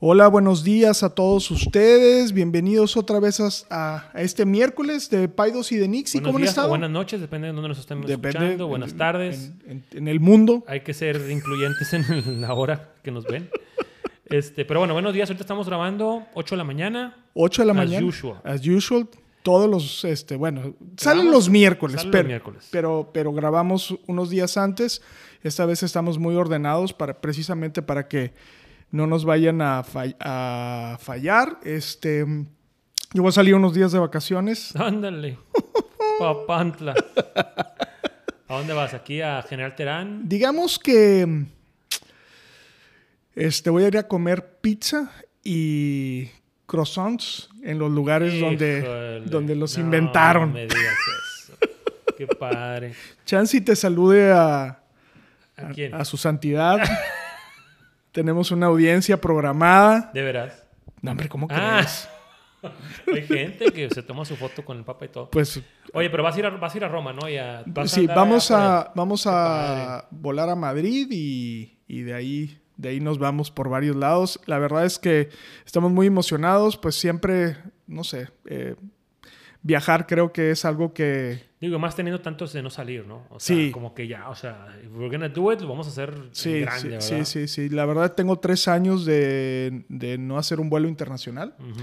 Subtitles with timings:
[0.00, 2.32] Hola, buenos días a todos ustedes.
[2.32, 6.20] Bienvenidos otra vez a, a este miércoles de Paidos y de Nixie.
[6.22, 6.68] ¿Cómo han días o estado?
[6.68, 8.68] buenas noches, depende de dónde nos estén escuchando.
[8.68, 9.52] Buenas en- tardes.
[9.66, 10.62] En, en- en el mundo.
[10.68, 13.50] Hay que ser incluyentes en la hora que nos ven.
[14.26, 15.28] Este, pero bueno, buenos días.
[15.30, 17.16] Ahorita estamos grabando 8 de la mañana.
[17.34, 18.06] 8 de la As mañana.
[18.06, 18.40] usual.
[18.44, 19.08] As usual.
[19.42, 22.68] Todos los, este, bueno, salen los miércoles, salen los pero, miércoles.
[22.70, 25.00] pero, pero grabamos unos días antes.
[25.42, 28.34] Esta vez estamos muy ordenados para, precisamente para que
[28.90, 31.58] no nos vayan a, fall- a fallar.
[31.64, 32.24] Este,
[33.12, 34.74] yo voy a salir unos días de vacaciones.
[34.76, 35.38] Ándale.
[36.18, 36.94] Papantla.
[38.48, 38.94] ¿A dónde vas?
[38.94, 40.28] ¿Aquí a General Terán?
[40.28, 41.44] Digamos que
[43.34, 45.10] este, voy a ir a comer pizza
[45.44, 46.28] y
[46.66, 49.20] croissants en los lugares donde, Híjole.
[49.30, 50.52] donde los No inventaron.
[50.52, 50.94] me digas
[51.42, 51.52] eso.
[52.16, 52.94] Qué padre.
[53.24, 54.80] Chansey te salude a,
[55.56, 55.94] ¿A quién?
[55.94, 56.78] a su santidad.
[58.18, 60.10] Tenemos una audiencia programada.
[60.12, 60.66] ¿De veras?
[61.02, 61.76] No, hombre, ¿cómo Ah.
[61.78, 62.08] crees?
[63.14, 65.30] Hay gente que se toma su foto con el papa y todo.
[65.30, 67.28] Pues Oye, pero vas a ir a, vas a, ir a Roma, ¿no?
[67.28, 72.88] Y a- sí, vamos a, vamos a volar a Madrid y, y de ahí de
[72.88, 74.40] ahí nos vamos por varios lados.
[74.46, 75.28] La verdad es que
[75.64, 78.74] estamos muy emocionados, pues siempre, no sé, eh,
[79.62, 83.26] viajar creo que es algo que Digo, más teniendo tantos de no salir, ¿no?
[83.30, 83.70] O sea, Sí.
[83.72, 86.60] como que ya, o sea, if we're gonna do it, lo vamos a hacer sí,
[86.60, 87.24] grande, sí, ¿verdad?
[87.24, 87.68] sí, sí, sí.
[87.68, 91.56] La verdad tengo tres años de, de no hacer un vuelo internacional.
[91.58, 91.80] Ujú.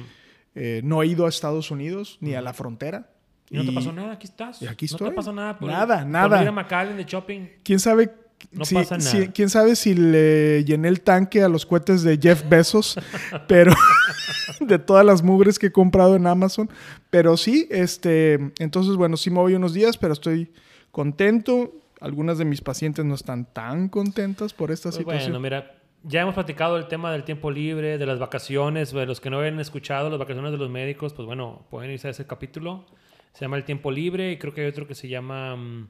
[0.56, 3.10] Eh, no he ido a Estados Unidos ni a la frontera.
[3.50, 4.14] ¿Y no te pasó nada?
[4.14, 4.62] Aquí estás.
[4.62, 5.10] y aquí No estoy.
[5.10, 6.42] te pasó nada por Nada, por nada.
[6.42, 7.42] ir a McAllen de shopping.
[7.64, 8.10] ¿Quién sabe?
[8.52, 9.32] No si- pasa nada.
[9.34, 12.98] ¿Quién sabe si le llené el tanque a los cohetes de Jeff Bezos?
[13.48, 13.74] pero
[14.60, 16.70] de todas las mugres que he comprado en Amazon.
[17.10, 20.52] Pero sí, este, entonces, bueno, sí me voy unos días, pero estoy
[20.92, 21.74] contento.
[22.00, 25.24] Algunas de mis pacientes no están tan contentas por esta Pues situación.
[25.32, 29.20] bueno, mira, ya hemos platicado el tema del tiempo libre, de las vacaciones, de los
[29.22, 32.28] que no habían escuchado las vacaciones de los médicos, pues bueno, pueden irse a ese
[32.28, 32.86] capítulo.
[33.34, 35.88] Se llama El tiempo libre y creo que hay otro que se llama mm,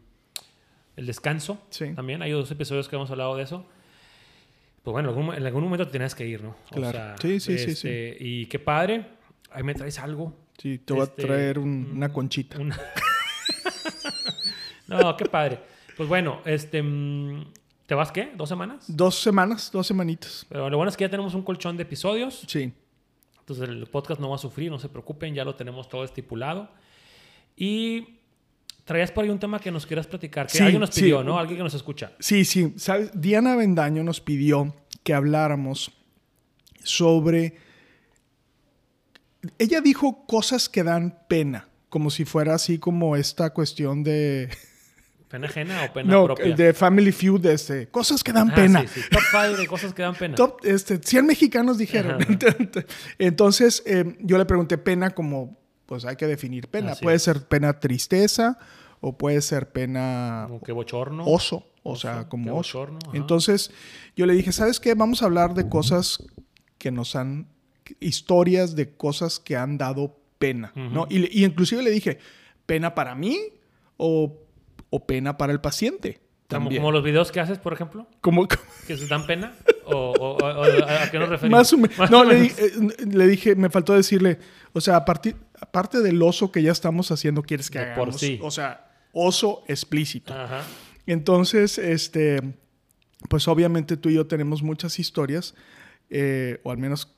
[0.95, 1.61] El descanso.
[1.69, 1.93] Sí.
[1.95, 3.65] También hay dos episodios que hemos hablado de eso.
[4.83, 6.55] Pues bueno, en algún, en algún momento tenías que ir, ¿no?
[6.71, 6.91] O Claro.
[6.97, 9.07] sea, Sí, sí, sí, este, Y qué padre.
[9.51, 10.33] Ahí me traes algo.
[10.57, 12.59] Sí, te voy Este, a traer un- una conchita.
[12.59, 12.79] Una-
[14.87, 15.59] no, qué padre.
[15.97, 17.45] Pues bueno, este, mm,
[17.87, 18.31] ¿te vas qué?
[18.35, 18.85] ¿Dos semanas?
[18.87, 20.45] Dos semanas, dos semanitas.
[20.49, 22.43] Pero lo bueno es que ya tenemos un colchón de episodios.
[22.47, 22.73] Sí.
[23.39, 26.69] Entonces el podcast no va a sufrir, no se preocupen, ya lo tenemos todo estipulado.
[27.55, 28.19] Y
[28.85, 31.01] traías por ahí un tema que nos quieras platicar, que Sí, alguien nos sí.
[31.01, 31.37] pidió, ¿no?
[31.37, 32.13] Alguien que nos escucha.
[32.19, 32.73] Sí, sí.
[32.77, 33.09] ¿Sabes?
[33.13, 34.73] Diana Bendaño nos pidió
[35.03, 35.91] que habláramos
[36.83, 37.57] sobre...
[39.59, 44.49] Ella dijo cosas que dan pena, como si fuera así como esta cuestión de...
[45.27, 46.55] ¿Pena ajena o pena no, propia?
[46.55, 48.81] de Family Feud, este, cosas que dan Ah, pena.
[48.81, 49.09] Sí, sí.
[49.09, 50.35] Top 5 de cosas que dan pena.
[50.35, 52.21] Top, este, 100 mexicanos dijeron.
[52.21, 52.37] Ajá.
[53.19, 56.93] Entonces, eh, yo le pregunté pena como, pues hay que definir pena.
[56.93, 57.23] Así puede es.
[57.23, 58.57] ser pena tristeza
[59.01, 61.25] o puede ser pena Como que bochorno.
[61.25, 62.79] oso, o Oso, sea, como oso.
[62.79, 62.99] bochorno.
[63.13, 63.71] Entonces,
[64.15, 64.93] yo le dije, ¿sabes qué?
[64.95, 66.23] Vamos a hablar de cosas
[66.77, 67.47] que nos han,
[67.99, 71.05] historias de cosas que han dado pena, ¿no?
[71.09, 72.19] Y, inclusive le dije,
[72.65, 73.39] ¿pena para mí
[73.97, 74.39] o,
[74.89, 76.21] o pena para el paciente?
[76.49, 76.81] Como, También.
[76.81, 78.47] como los videos que haces, por ejemplo, Como-
[78.87, 79.53] que se dan pena.
[79.85, 81.59] ¿O, o- o- o- a qué nos referimos?
[81.59, 81.97] Más o menos.
[81.97, 82.51] Más No, eh,
[83.05, 84.39] le dije, me faltó decirle,
[84.73, 87.93] o sea, a partir, aparte del oso que ya estamos haciendo, quieres que De por
[88.03, 88.19] hagamos.
[88.19, 88.39] sí.
[88.41, 90.33] O sea, oso explícito.
[90.33, 90.61] Ajá.
[91.07, 92.41] Entonces, este,
[93.29, 95.53] pues obviamente tú y yo tenemos muchas historias,
[96.09, 97.11] eh, o al menos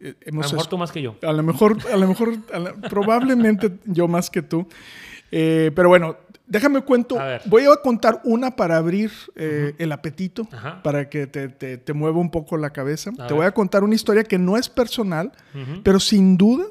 [0.00, 1.16] eh, A hemos lo mejor tú más que yo.
[1.22, 4.66] a lo mejor, a lo mejor, a la- probablemente yo más que tú.
[5.30, 6.16] Eh, pero bueno,
[6.46, 7.18] déjame cuento.
[7.18, 7.40] A.
[7.46, 10.82] Voy a contar una para abrir eh, el apetito, Ajá.
[10.82, 13.10] para que te, te- te mueva un poco la cabeza.
[13.10, 13.34] A te ver.
[13.34, 15.32] voy a contar una historia que no es personal,
[15.82, 16.66] pero sin duda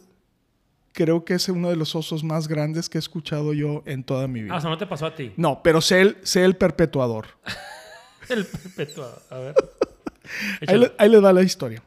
[0.93, 4.27] creo que es uno de los osos más grandes que he escuchado yo en toda
[4.27, 4.53] mi vida.
[4.53, 5.33] Ah, o sea, no te pasó a ti.
[5.37, 7.27] No, pero sé el, sé el perpetuador.
[8.29, 9.21] El perpetuado.
[9.29, 9.55] A ver.
[10.67, 11.83] Ahí, le- ahí les va la historia.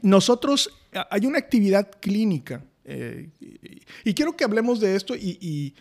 [0.00, 0.70] Nosotros,
[1.10, 5.74] hay una actividad clínica, eh, y, y quiero que hablemos de esto y, y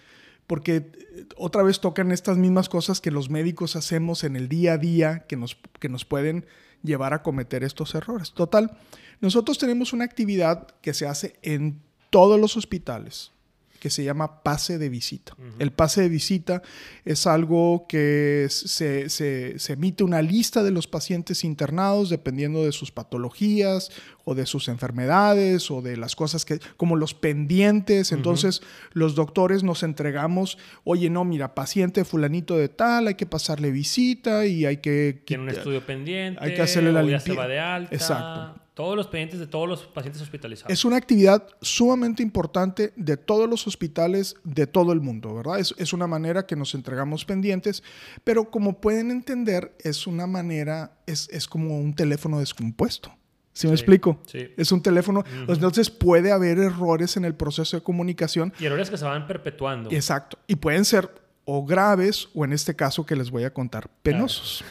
[0.47, 4.73] porque eh, otra vez tocan estas mismas cosas que los médicos hacemos en el día
[4.73, 6.45] a día que nos, que nos pueden
[6.83, 8.31] llevar a cometer estos errores.
[8.33, 8.77] Total,
[9.21, 11.81] nosotros tenemos una actividad que se hace en
[12.13, 13.31] todos los hospitales
[13.79, 15.35] que se llama pase de visita.
[15.59, 16.61] El pase de visita
[17.03, 22.91] es algo que se, se, emite una lista de los pacientes internados dependiendo de sus
[22.91, 23.91] patologías
[24.23, 28.13] o de sus enfermedades o de las cosas que, como los pendientes.
[28.13, 28.61] Entonces
[28.93, 34.45] los doctores nos entregamos, oye, no, mira, paciente fulanito de tal, hay que pasarle visita
[34.45, 35.23] y hay que...
[35.25, 36.39] Tiene un estudio pendiente.
[36.41, 37.47] Hay que hacerle la limpieza.
[37.47, 37.93] de alta.
[37.93, 38.62] Exacto.
[38.73, 40.71] Todos los pendientes de todos los pacientes hospitalizados.
[40.71, 45.59] Es una actividad sumamente importante de todos los hospitales de todo el mundo, ¿verdad?
[45.59, 47.83] Es, es, una manera que nos entregamos pendientes,
[48.23, 53.15] pero como pueden entender, es una manera, es, es como un teléfono descompuesto.
[53.53, 54.19] ¿Sí, me explico?
[54.25, 54.49] Sí.
[54.57, 55.23] Es un teléfono.
[55.47, 58.51] Entonces puede haber errores en el proceso de comunicación.
[58.59, 59.91] Y errores que se van perpetuando.
[59.91, 60.39] Exacto.
[60.47, 61.09] Y pueden ser
[61.45, 64.63] o graves o en este caso que les voy a contar, penosos.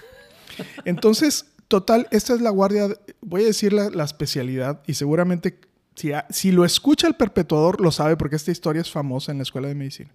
[0.85, 2.87] Entonces, Total, esta es la guardia,
[3.23, 5.59] voy a decir la, especialidad y seguramente
[5.95, 9.45] si, si, lo escucha el perpetuador lo sabe porque esta historia es famosa en la
[9.45, 10.11] escuela de medicina.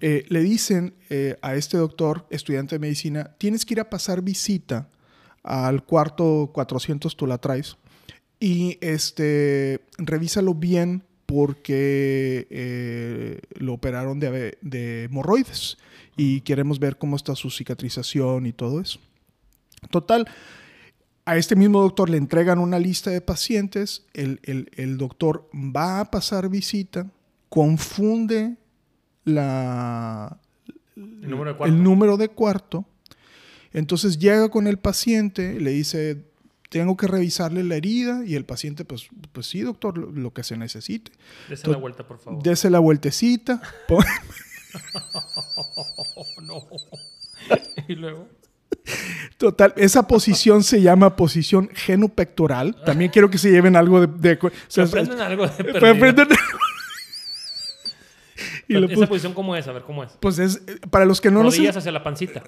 [0.00, 4.22] Eh, le dicen eh, a este doctor, estudiante de medicina, tienes que ir a pasar
[4.22, 4.88] visita
[5.42, 7.76] al cuarto 400, tú la traes,
[8.38, 15.76] y este, revísalo bien porque eh, lo operaron de, de hemorroides
[16.16, 18.98] y queremos ver cómo está su cicatrización y todo eso.
[19.90, 20.26] Total,
[21.24, 26.48] a este mismo doctor le entregan una lista de pacientes, el, doctor va a pasar
[26.48, 27.10] visita,
[27.48, 28.56] confunde
[29.24, 30.40] la,
[30.96, 32.84] el, número de cuarto,
[33.72, 36.24] entonces llega con el paciente, le dice,
[36.68, 40.56] tengo que revisarle la herida y el paciente, pues, pues sí, doctor, lo, que se
[40.56, 41.12] necesite.
[41.48, 42.42] Dese la vuelta, por favor.
[42.42, 43.60] Dese la vueltecita.
[46.42, 46.66] no.
[47.88, 48.28] y luego.
[49.36, 52.76] Total, esa posición se llama posición genupectoral.
[52.84, 54.38] También quiero que se lleven algo de...
[54.68, 56.26] se aprenden algo de
[58.68, 59.66] y ¿Esa posición cómo es?
[59.66, 60.12] A ver, ¿cómo es?
[60.20, 62.42] Pues es, para los que no Rodillas hacia la pancita.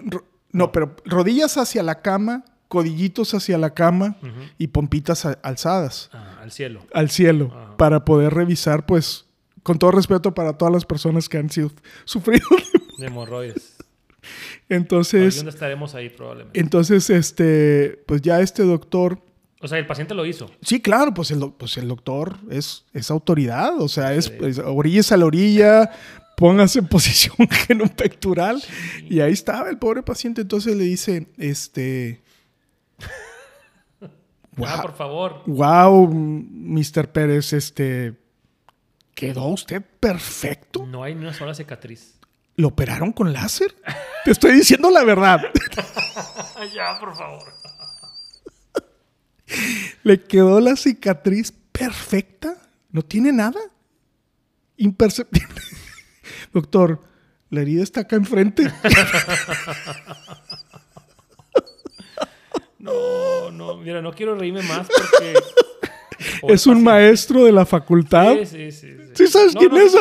[0.52, 4.16] no, pero rodillas hacia la cama, codillitos hacia la cama
[4.56, 6.10] y pompitas alzadas.
[6.12, 6.86] Ah, al cielo.
[6.94, 7.50] Al cielo.
[7.54, 7.74] Ah.
[7.76, 9.26] Para poder revisar, pues,
[9.62, 11.70] con todo respeto para todas las personas que han sido
[12.04, 12.46] sufrido
[12.98, 13.76] de hemorroides.
[14.68, 15.36] Entonces.
[15.36, 16.58] ¿Dónde estaremos ahí probablemente?
[16.58, 19.20] Entonces, este, pues ya este doctor.
[19.60, 20.50] O sea, el paciente lo hizo.
[20.60, 24.32] Sí, claro, pues el, pues el doctor es, es autoridad, o sea, es,
[24.64, 25.90] orillas a la orilla,
[26.36, 28.62] póngase en posición genopectoral.
[29.08, 30.40] Y ahí estaba el pobre paciente.
[30.40, 32.22] Entonces le dice, este.
[34.56, 35.42] wow, ah, por favor.
[35.46, 37.12] Wow, Mr.
[37.12, 38.14] Pérez, este.
[39.14, 40.86] Quedó usted perfecto.
[40.86, 42.18] No hay ni una sola cicatriz.
[42.56, 43.74] ¿Lo operaron con láser?
[44.24, 45.40] Te estoy diciendo la verdad.
[46.74, 47.52] ya, por favor.
[50.02, 52.56] Le quedó la cicatriz perfecta.
[52.90, 53.60] No tiene nada.
[54.76, 55.60] Imperceptible.
[56.52, 57.00] Doctor,
[57.48, 58.64] la herida está acá enfrente.
[62.78, 65.34] no, no, mira, no quiero reírme más porque
[66.52, 68.34] es un maestro de la facultad.
[68.44, 69.01] Sí, sí, sí.
[69.14, 69.94] ¿Sí, sabes quién es?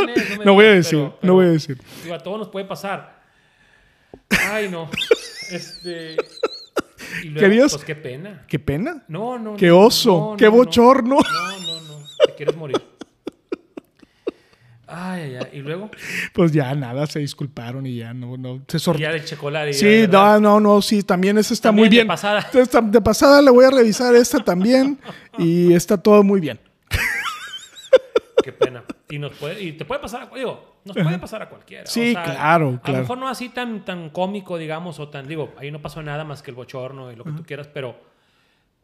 [0.46, 1.78] No, voy a decir, no voy a decir.
[2.14, 3.22] a todos nos puede pasar.
[4.50, 4.90] Ay, no.
[5.52, 6.16] Este.
[7.24, 8.46] Y luego, pues qué pena.
[8.48, 9.04] ¿Qué pena?
[9.10, 9.58] No, no.
[9.58, 11.18] Qué oso, qué bochorno.
[11.18, 12.06] No, no, no.
[12.26, 12.82] Te quieres morir.
[14.88, 15.60] Ay, ay, ay.
[15.60, 15.90] ¿Y luego?
[16.34, 18.62] Pues ya nada, se disculparon y ya no, no.
[18.68, 18.98] Se sor...
[18.98, 19.74] Ya de chocolate.
[19.74, 22.04] Sí, no, no, no, sí, también esa está muy bien.
[22.04, 22.50] De pasada.
[22.52, 25.00] de pasada le voy a revisar esta también
[25.38, 26.60] y está todo muy bien.
[29.12, 31.86] Y, nos puede, y te puede pasar, digo, nos puede pasar a cualquiera.
[31.86, 32.82] Sí, claro, claro.
[32.84, 36.02] A lo mejor no así tan, tan cómico, digamos, o tan, digo, ahí no pasó
[36.02, 38.00] nada más que el bochorno y lo que tú quieras, pero,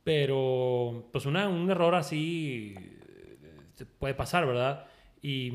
[0.03, 4.85] pero, pues una, un error así eh, puede pasar, ¿verdad?
[5.21, 5.51] Y,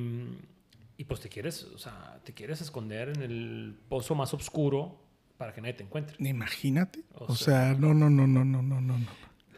[0.96, 5.02] y pues te quieres, o sea, te quieres esconder en el pozo más oscuro
[5.36, 6.16] para que nadie te encuentre.
[6.20, 7.04] Imagínate.
[7.14, 8.96] O, sea, no, no, no, no, no, no, no.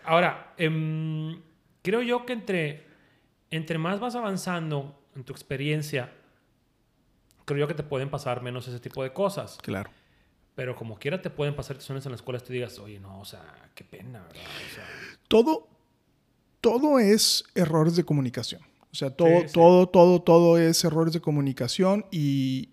[0.05, 1.39] Ahora, em,
[1.83, 2.87] creo yo que entre,
[3.51, 6.13] entre más vas avanzando en tu experiencia,
[7.45, 9.59] creo yo que te pueden pasar menos ese tipo de cosas.
[9.63, 9.91] Claro.
[10.55, 13.21] Pero como quiera te pueden pasar situaciones en la escuela y tú digas, oye, no,
[13.21, 14.43] o sea, qué pena, ¿verdad?
[15.29, 15.69] todo,
[16.61, 18.63] todo es errores de comunicación.
[18.95, 22.69] O sea, todo, todo, todo, todo es errores de comunicación y,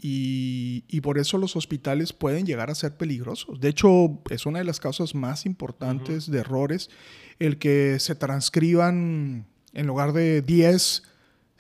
[0.88, 3.60] y, por eso los hospitales pueden llegar a ser peligrosos.
[3.60, 6.92] De hecho, es una de las causas más importantes de errores
[7.40, 11.02] el que se transcriban en lugar de 10,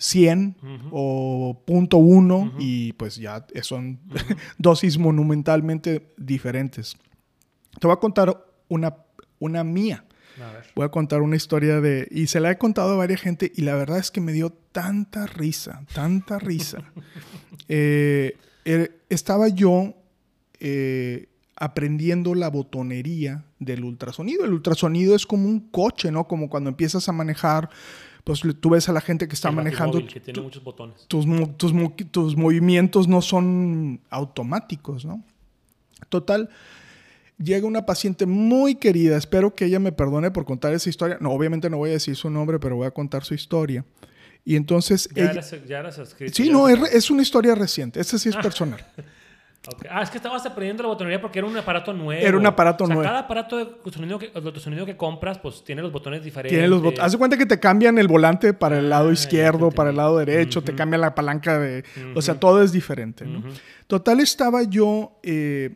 [0.01, 0.55] 100
[0.91, 4.00] o punto uno y pues ya son
[4.58, 6.98] dosis monumentalmente diferentes.
[7.79, 8.96] Te voy a contar una,
[9.38, 10.03] una mía.
[10.75, 12.08] Voy a contar una historia de...
[12.10, 14.50] Y se la he contado a varias gente y la verdad es que me dio
[14.50, 16.84] tanta risa, tanta risa.
[17.74, 19.93] Eh, er, estaba yo
[20.60, 24.43] eh, aprendiendo la botonería del ultrasonido.
[24.43, 26.27] El ultrasonido es como un coche, ¿no?
[26.27, 27.70] Como cuando empiezas a manejar
[28.23, 30.05] pues tú ves a la gente que está manejando.
[30.05, 31.05] que tiene muchos botones.
[31.07, 31.25] Tus,
[31.57, 31.73] tus,
[32.11, 35.23] tus, movimientos no son automáticos, ¿no?
[36.09, 36.49] Total,
[37.37, 39.17] llega una paciente muy querida.
[39.17, 41.17] Espero que ella me perdone por contar esa historia.
[41.19, 43.85] No, obviamente no voy a decir su nombre, pero voy a contar su historia.
[44.43, 45.09] Y entonces.
[45.15, 45.41] Ya, ella,
[46.31, 47.99] Sí, no, es, es, una historia reciente.
[47.99, 48.85] Esta sí es personal.
[49.91, 52.19] Ah, es que estabas aprendiendo la botonería porque era un aparato nuevo.
[52.19, 53.03] Era un aparato nuevo.
[53.03, 56.57] Cada aparato de sonido que, sonido que compras, pues tiene los botones diferentes.
[56.57, 57.05] Tiene los botones.
[57.05, 59.97] Haz de cuenta que te cambian el volante para el lado ah, izquierdo, para el
[59.97, 61.83] lado derecho, te cambian la palanca de.
[62.15, 63.43] O sea, todo es diferente, ¿no?
[63.85, 65.19] Total, estaba yo.
[65.21, 65.75] Eh,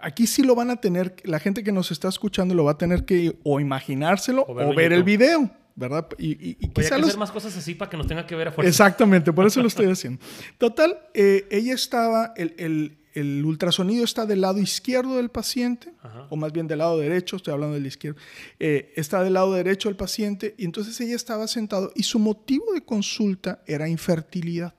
[0.00, 1.16] aquí sí lo van a tener.
[1.24, 4.94] La gente que nos está escuchando lo va a tener que o imaginárselo o, ver
[4.94, 5.50] el video.
[5.78, 6.08] ¿verdad?
[6.16, 8.66] Y, y, que hacer más cosas así para que nos tenga que ver a fuerza.
[8.66, 10.24] Exactamente, por eso lo estoy haciendo.
[10.56, 15.92] Total, eh, ella estaba, el, el, el ultrasonido está del lado izquierdo del paciente,
[16.28, 18.20] o más bien del lado derecho, estoy hablando del izquierdo,
[18.60, 22.74] eh, está del lado derecho del paciente, y entonces ella estaba sentado y su motivo
[22.74, 24.74] de consulta era infertilidad.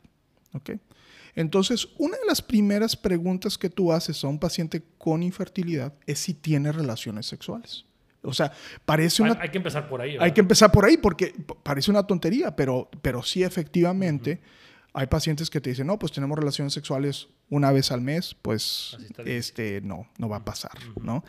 [0.53, 0.79] ¿okay?
[1.34, 6.20] Entonces, una de las primeras preguntas que tú haces a un paciente con infertilidad es
[6.20, 7.86] si tiene relaciones sexuales.
[8.22, 8.51] O sea,
[8.86, 9.39] parece una...
[9.39, 10.15] Hay, que empezar por ahí.
[10.20, 14.41] Hay que empezar por ahí porque parece una tontería, pero, pero sí efectivamente
[14.94, 18.98] hay pacientes que te dicen, no, pues tenemos relaciones sexuales una vez al mes, pues
[19.25, 21.24] este, no, no va a pasar, ¿no?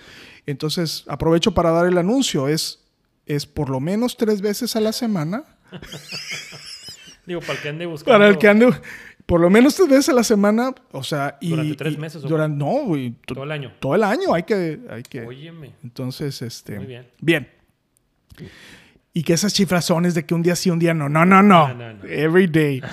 [0.46, 2.84] Entonces, aprovecho para dar el anuncio, es,
[3.26, 5.44] es por lo menos tres veces a la semana.
[7.26, 8.12] Digo, para el que ande buscando.
[8.12, 8.70] Para el que ande,
[9.26, 11.50] por lo menos tres veces a la semana, o sea, y...
[11.50, 12.22] ¿Durante tres meses?
[12.22, 13.14] durante, no, güey.
[13.26, 13.74] Todo el año.
[13.80, 14.80] Todo el año hay que...
[14.88, 15.74] Hay que Óyeme.
[15.82, 16.76] Entonces, este...
[16.76, 17.06] Muy bien.
[17.20, 17.58] Bien
[19.12, 21.08] y que esas cifras son es de que un día sí, un día no.
[21.08, 21.68] No, no, no.
[22.04, 22.80] Every day.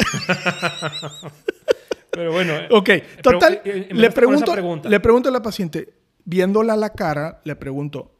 [2.11, 2.53] Pero bueno.
[2.71, 2.89] Ok,
[3.21, 3.61] total.
[3.65, 5.93] Eh, le, pregunto, le pregunto a la paciente,
[6.23, 8.15] viéndola a la cara, le pregunto,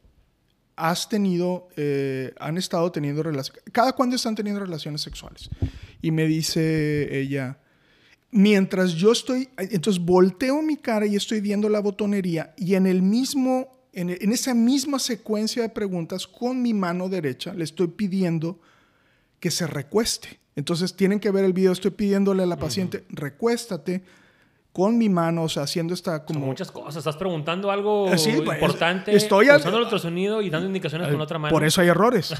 [0.75, 5.49] ¿has tenido, eh, han estado teniendo relaciones, cada cuándo están teniendo relaciones sexuales?
[6.01, 7.57] Y me dice ella,
[8.31, 13.01] mientras yo estoy, entonces volteo mi cara y estoy viendo la botonería y en el
[13.01, 18.59] mismo en, esa misma secuencia de preguntas, con mi mano derecha le estoy pidiendo
[19.39, 20.39] que se recueste.
[20.55, 24.03] Entonces tienen que ver el video, estoy pidiéndole a la paciente, recuéstate
[24.73, 26.45] con mi mano, o sea, haciendo esta como...
[26.45, 31.21] muchas cosas, estás preguntando algo pues, importante, estoy usando el sonido y dando indicaciones con
[31.21, 31.53] otra mano.
[31.53, 32.33] Por eso hay errores.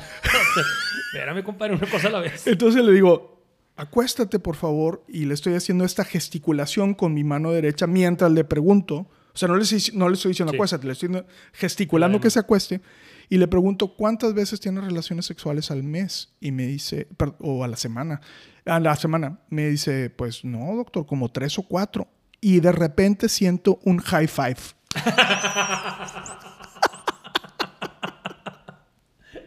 [1.14, 2.46] Espérame, compadre, una cosa a la vez.
[2.46, 3.42] Entonces le digo,
[3.78, 8.44] acuéstate por favor, y le estoy haciendo esta gesticulación con mi mano derecha mientras le
[8.44, 11.10] pregunto o sea, no le, no le estoy diciendo acuéstate, le estoy
[11.52, 12.80] gesticulando que se acueste.
[13.28, 16.34] Y le pregunto cuántas veces tiene relaciones sexuales al mes.
[16.40, 18.22] Y me dice, o a la semana.
[18.66, 19.40] A la semana.
[19.50, 22.08] Me dice, pues no, doctor, como tres o cuatro.
[22.40, 24.56] Y de repente siento un high five.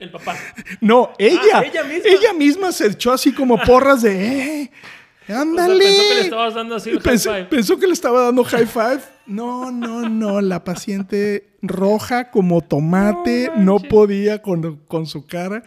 [0.00, 0.36] El papá.
[0.82, 1.40] No, ella.
[1.54, 2.10] Ah, ella, misma.
[2.10, 4.70] ella misma se echó así como porras de, eh,
[5.28, 5.84] ándale.
[5.84, 7.44] pensó que le estabas dando así high five.
[7.44, 9.00] Pensó que le estaba dando high five.
[9.26, 10.40] No, no, no.
[10.40, 15.62] La paciente roja como tomate, no, podía con, con, su cara.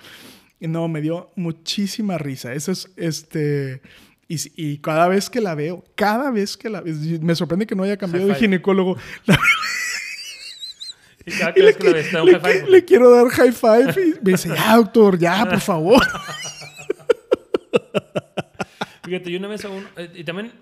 [0.59, 2.53] No, me dio muchísima risa.
[2.53, 3.81] Eso es, este...
[4.27, 7.75] Y, y, cada vez que la veo, cada vez que la veo, me sorprende que
[7.75, 8.95] no haya cambiado de ginecólogo.
[11.25, 14.31] y cada vez que la ves, le, le, le, quiero dar high five y me
[14.31, 16.01] dice, ya, doctor, ya, por favor.
[19.11, 20.53] Fíjate, yo una vez, un, eh, y también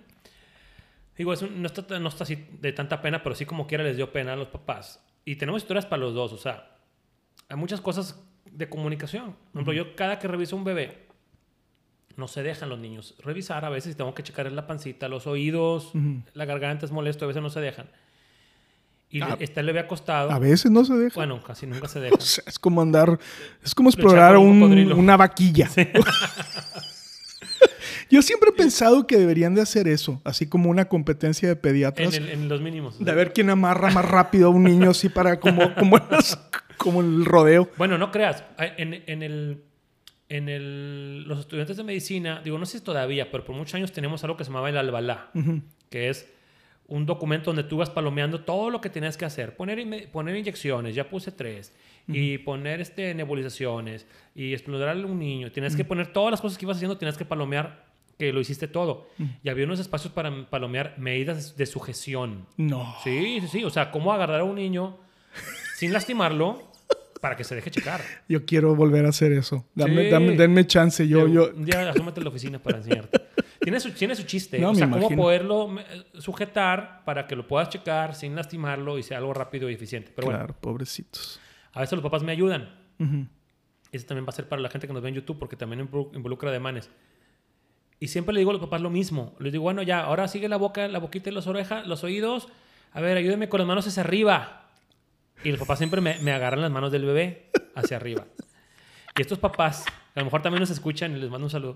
[1.19, 4.09] Digo, no, está, no está así de tanta pena, pero sí como quiera les dio
[4.13, 5.03] pena a los papás.
[5.25, 6.77] Y tenemos historias para los dos, o sea,
[7.49, 8.17] hay muchas cosas
[8.49, 9.35] de comunicación.
[9.51, 11.07] Por ejemplo, yo cada que reviso un bebé,
[12.15, 13.65] no se dejan los niños revisar.
[13.65, 15.91] A veces tengo que checar la pancita, los oídos,
[16.33, 17.91] la garganta es molesto, a veces no se dejan.
[19.09, 19.35] Y ah.
[19.41, 20.31] está el bebé acostado.
[20.31, 21.15] A veces no se deja.
[21.15, 22.15] Bueno, casi nunca se deja.
[22.17, 23.19] es como andar,
[23.61, 25.69] es como explorar una vaquilla.
[28.09, 32.15] Yo siempre he pensado que deberían de hacer eso, así como una competencia de pediatras.
[32.15, 33.03] En, los mínimos.
[33.03, 35.97] De ver quién amarra más rápido a un niño así para como, como,
[36.77, 37.69] como el rodeo.
[37.77, 38.43] Bueno, no creas.
[38.57, 39.63] En, el,
[40.27, 43.91] en el, los estudiantes de medicina, digo, no sé si todavía, pero por muchos años
[43.91, 45.31] tenemos algo que se llamaba el albalá,
[45.89, 46.27] que es
[46.87, 49.55] un documento donde tú vas palomeando todo lo que tienes que hacer.
[49.55, 51.73] Poner, poner inyecciones, ya puse tres.
[52.07, 54.07] Y poner este, nebulizaciones.
[54.33, 55.51] Y explorar a un niño.
[55.51, 57.88] Tienes que poner todas las cosas que ibas haciendo, tienes que palomear
[58.19, 59.07] que lo hiciste todo.
[59.43, 62.45] Y había unos espacios para palomear medidas de sujeción.
[62.57, 62.95] No.
[63.03, 63.63] Sí, sí, sí.
[63.63, 64.97] O sea, cómo agarrar a un niño
[65.77, 66.69] sin lastimarlo
[67.21, 68.01] para que se deje checar.
[68.27, 69.65] Yo quiero volver a hacer eso.
[69.73, 70.09] Dame, Sí.
[70.09, 71.07] dame- denme chance.
[71.07, 73.21] Yo, yo, Un día asómate a la oficina para enseñarte.
[73.61, 74.59] tiene, su, tiene su chiste.
[74.59, 75.21] No, o me sea, cómo imagino.
[75.21, 75.75] poderlo
[76.19, 80.11] sujetar para que lo puedas checar sin lastimarlo y sea algo rápido y eficiente.
[80.15, 81.39] Pero claro, bueno, pobrecitos.
[81.73, 82.69] a veces los papás me ayudan.
[82.99, 83.27] Ujú.
[83.91, 85.89] Eso también va a ser para la gente que nos ve en YouTube porque también
[85.89, 86.89] involu- involucra ademanes.
[87.99, 89.35] Y siempre le digo a los papás lo mismo.
[89.39, 92.47] Les digo, bueno, ya, ahora sigue la boca, la boquita y las orejas, los oídos.
[92.93, 94.67] A ver, ayúdenme con las manos hacia arriba.
[95.43, 98.25] Y los papás siempre me, me agarran las manos del bebé hacia arriba.
[99.17, 101.75] Y estos papás, a lo mejor también nos escuchan y les mando un saludo.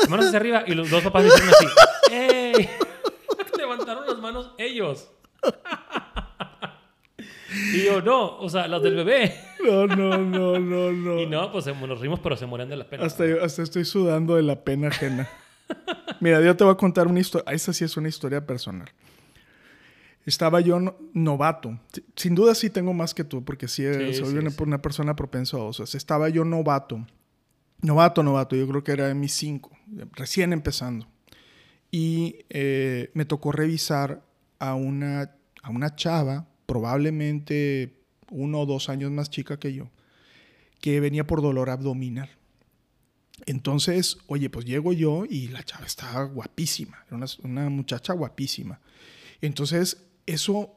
[0.00, 1.66] Las manos hacia arriba y los dos papás me dicen así.
[2.12, 2.68] ¡Ey!
[3.56, 5.10] Levantaron las manos ellos.
[7.74, 9.34] Y yo, no, o sea, las del bebé.
[9.64, 11.20] No, no, no, no, no.
[11.20, 13.04] Y no, pues nos rimos, pero se mueren de la pena.
[13.04, 15.28] Hasta, yo- hasta estoy sudando de la pena ajena.
[16.22, 17.52] Mira, yo te voy a contar una historia.
[17.52, 18.88] Esta sí es una historia personal.
[20.24, 21.80] Estaba yo no- novato.
[21.92, 24.50] Si- Sin duda sí tengo más que tú, porque sí, eh, Sí, soy sí, una,
[24.50, 24.62] sí.
[24.62, 25.96] una persona propensa a osas.
[25.96, 27.04] Estaba yo novato.
[27.80, 28.54] Novato, novato.
[28.54, 29.76] Yo creo que era en mis cinco.
[30.12, 31.08] Recién empezando.
[31.90, 34.22] Y eh, me tocó revisar
[34.60, 37.96] a una, a una chava, probablemente
[38.30, 39.90] uno o dos años más chica que yo,
[40.80, 42.30] que venía por dolor abdominal.
[43.46, 48.80] Entonces, oye, pues llego yo y la chava estaba guapísima, era una, una muchacha guapísima.
[49.40, 50.72] Entonces, eso,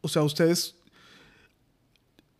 [0.00, 0.76] o sea, ustedes,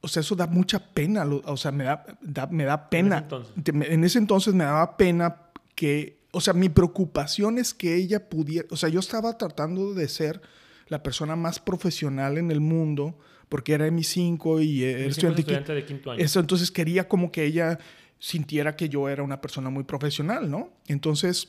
[0.01, 3.29] o sea, eso da mucha pena, o sea, me da, da- me da pena.
[3.63, 5.37] Te- me- en ese entonces me daba pena
[5.75, 10.09] que, o sea, mi preocupación es que ella pudiera, o sea, yo estaba tratando de
[10.09, 10.41] ser
[10.89, 13.19] la persona más profesional en el mundo,
[13.51, 16.25] porque era M5 y eh, Yo era estudiante estudiante de quinto año.
[16.25, 17.79] eso, entonces quería como que ella
[18.21, 20.71] sintiera que yo era una persona muy profesional, ¿no?
[20.87, 21.49] Entonces,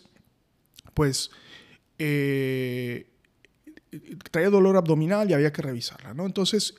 [0.95, 1.29] pues,
[1.99, 3.07] eh,
[4.31, 6.25] traía dolor abdominal y había que revisarla, ¿no?
[6.25, 6.75] Entonces,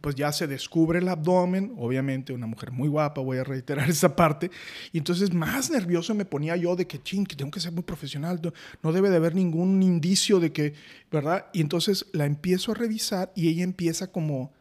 [0.00, 4.16] pues ya se descubre el abdomen, obviamente una mujer muy guapa, voy a reiterar esa
[4.16, 4.50] parte,
[4.92, 7.82] y entonces más nervioso me ponía yo de que, ching, que tengo que ser muy
[7.82, 10.74] profesional, no, no debe de haber ningún indicio de que,
[11.10, 11.46] ¿verdad?
[11.52, 14.52] Y entonces la empiezo a revisar y ella empieza como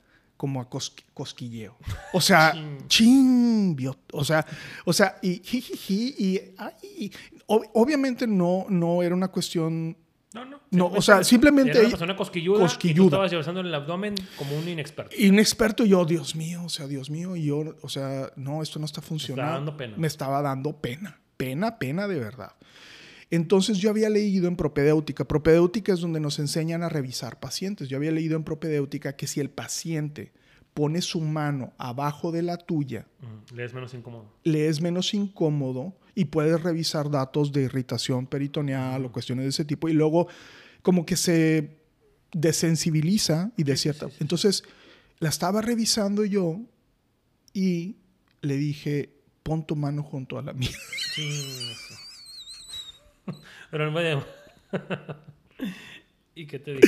[0.44, 1.78] como a cosqui- cosquilleo.
[2.12, 2.52] O sea,
[2.88, 4.46] chin, bio- o sea,
[4.84, 7.12] o sea, y jijiji, y,
[7.48, 9.96] ob- obviamente no, no era una cuestión
[10.34, 10.60] No, no.
[10.70, 12.66] No, o sea, simplemente Era una persona cosquilluda.
[12.84, 15.16] Y tú estabas llevando en el abdomen como un inexperto.
[15.18, 18.80] inexperto y yo, Dios mío, o sea, Dios mío, y yo, o sea, no, esto
[18.80, 19.54] no está funcionando.
[19.54, 19.96] dando pena.
[19.96, 22.52] Me estaba dando pena, pena, pena de verdad.
[23.36, 27.90] Entonces yo había leído en propedéutica, propedéutica es donde nos enseñan a revisar pacientes.
[27.90, 30.32] Yo había leído en propedéutica que si el paciente
[30.76, 33.08] pone su mano abajo de la tuya,
[33.56, 34.32] Le es menos incómodo.
[34.44, 39.66] le es menos incómodo y puedes revisar datos de irritación peritoneal o cuestiones de ese
[39.66, 40.28] tipo y luego
[40.84, 41.80] como que se
[42.34, 44.10] desensibiliza y de cierta...
[44.20, 44.64] Entonces
[45.18, 46.62] la estaba revisando yo
[47.52, 47.96] y
[48.42, 49.10] le dije,
[49.42, 50.70] pon tu mano junto a la mía.
[51.16, 52.03] Chingazo.
[53.72, 54.24] Pero no me...
[56.36, 56.82] ¿Y qué te digo?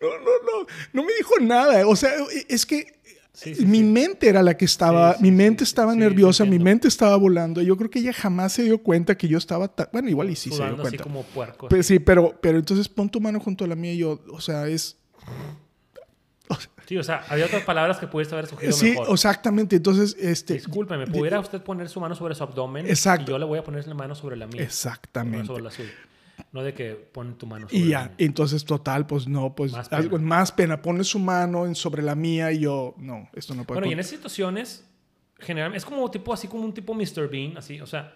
[0.00, 0.24] No, no,
[0.60, 1.86] no, no me dijo nada.
[1.86, 2.12] O sea,
[2.48, 3.00] es que
[3.34, 3.84] Sí, sí, mi sí.
[3.84, 7.62] mente era la que estaba, mi mente estaba nerviosa, mi mente estaba volando.
[7.62, 10.36] Yo creo que ella jamás se dio cuenta que yo estaba, ta- bueno, igual y
[10.36, 11.04] sí se dio Sudando así cuenta.
[11.04, 11.68] como puerco.
[11.68, 14.40] Pues sí, pero, pero entonces pon tu mano junto a la mía y yo, o
[14.42, 14.98] sea, es...
[16.86, 19.08] Sí, o sea, había otras palabras que pudiste haber escogido sí, mejor.
[19.12, 19.76] exactamente.
[19.76, 20.54] Entonces, este...
[20.54, 22.86] Discúlpeme, de- ¿pudiera usted poner su mano sobre su abdomen?
[22.86, 23.22] Exacto.
[23.22, 24.62] Y yo le voy a poner la mano sobre la mía.
[24.62, 25.38] Exactamente.
[25.38, 25.90] No sobre la suya.
[26.50, 28.14] No de que pon tu mano sobre Y la ya, mía.
[28.18, 30.18] entonces total, pues no, pues Más pena.
[30.18, 30.82] más pena.
[30.82, 33.92] Pone su mano en sobre la mía y yo, no, esto no puede Bueno, y
[33.94, 34.84] en esas situaciones,
[35.38, 37.28] generalmente, es como tipo, así como un tipo Mr.
[37.30, 38.12] Bean, así, o sea,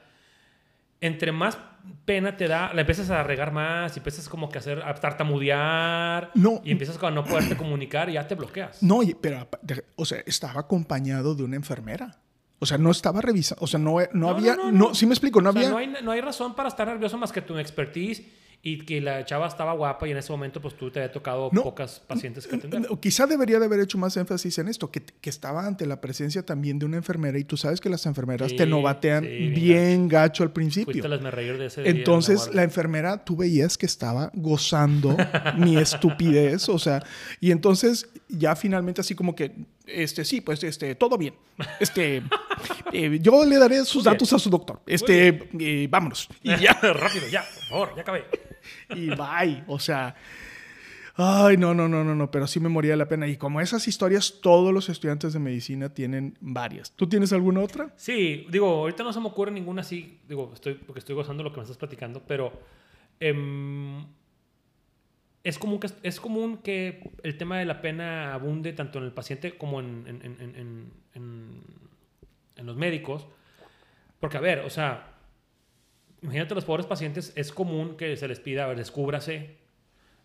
[1.01, 1.59] entre más
[2.05, 4.95] pena te da, la empiezas a regar más y empiezas como que a hacer, a
[4.95, 6.61] tartamudear No.
[6.65, 8.83] y empiezas a no poderte comunicar y ya te bloqueas.
[8.83, 9.49] No, pero,
[9.97, 12.19] o sea, estaba acompañado de una enfermera.
[12.59, 14.95] O sea, no estaba revisando, o sea, no, no, No, había, no, no, no, no.
[14.95, 15.71] sí me explico, no O sea, había...
[15.71, 18.23] no, hay, no hay razón para estar nervioso más que tu expertise
[18.67, 21.51] y que la chava estaba guapa y en ese momento pues tú te había tocado
[21.53, 21.63] No.
[21.63, 22.85] pocas pacientes que atender.
[22.99, 26.45] Quizá debería de haber hecho más énfasis en esto, que, que estaba ante la presencia
[26.45, 29.55] también de una enfermera y tú sabes que las enfermeras Sí, te novatean sí, bien
[29.55, 31.05] bien gacho al principio.
[31.05, 35.17] a de ese Entonces la enfermera, tú veías que estaba gozando
[35.59, 37.05] mi estupidez, o sea,
[37.41, 39.53] y entonces ya finalmente así como que,
[39.87, 41.35] este, sí, pues, este, todo bien.
[41.79, 42.23] Este,
[42.93, 44.81] eh, yo le daré sus datos a su doctor.
[44.87, 46.29] Este, eh, vámonos.
[46.43, 48.25] Y ya, Rápido, ya, por favor, ya acabé.
[48.95, 49.65] Y bye.
[49.67, 50.15] O sea,
[51.15, 53.27] ay, no, no, no, no, no, pero sí me moría la pena.
[53.27, 56.93] Y como esas historias, todos los estudiantes de medicina tienen varias.
[56.93, 57.93] ¿Tú tienes alguna otra?
[57.97, 61.51] Sí, digo, ahorita no se me ocurre ninguna así, digo, estoy, porque estoy gozando lo
[61.53, 62.53] que me estás platicando, pero
[63.21, 64.05] em,
[65.43, 69.13] es, común que, es común que el tema de la pena abunde tanto en el
[69.13, 71.63] paciente como en- en- en-
[72.57, 73.27] en los médicos.
[74.21, 75.13] Porque, a ver, o sea,
[76.23, 79.57] imagínate a los pobres pacientes, es común que se les pida, a ver, descúbrase,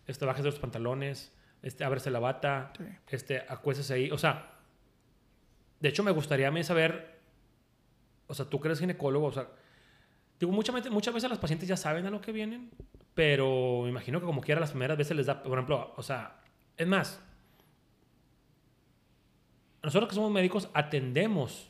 [0.06, 2.84] este, bájese los pantalones, este, ábrese la bata, Sí.
[3.08, 4.10] este, acuéstese ahí.
[4.10, 4.50] O sea,
[5.80, 7.18] de hecho, me gustaría a mí saber,
[8.26, 9.48] o sea, tú que eres ginecólogo, o sea,
[10.40, 12.70] digo, muchas, veces- muchas veces los pacientes ya saben a lo que vienen,
[13.14, 16.40] pero me imagino que como quiera las primeras veces les da, por ejemplo, o sea,
[16.76, 17.20] es más,
[19.82, 21.68] nosotros que somos médicos atendemos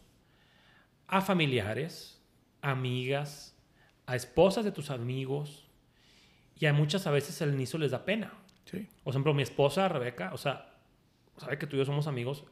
[1.07, 2.21] a familiares,
[2.61, 3.52] amigas,
[4.07, 5.67] a esposas de tus amigos
[6.59, 8.33] y a muchas a veces el inicio les da pena.
[8.65, 8.88] Sí.
[9.03, 10.71] Por ejemplo, mi esposa, Rebeca, o sea,
[11.37, 12.45] sabe que tú y yo somos amigos,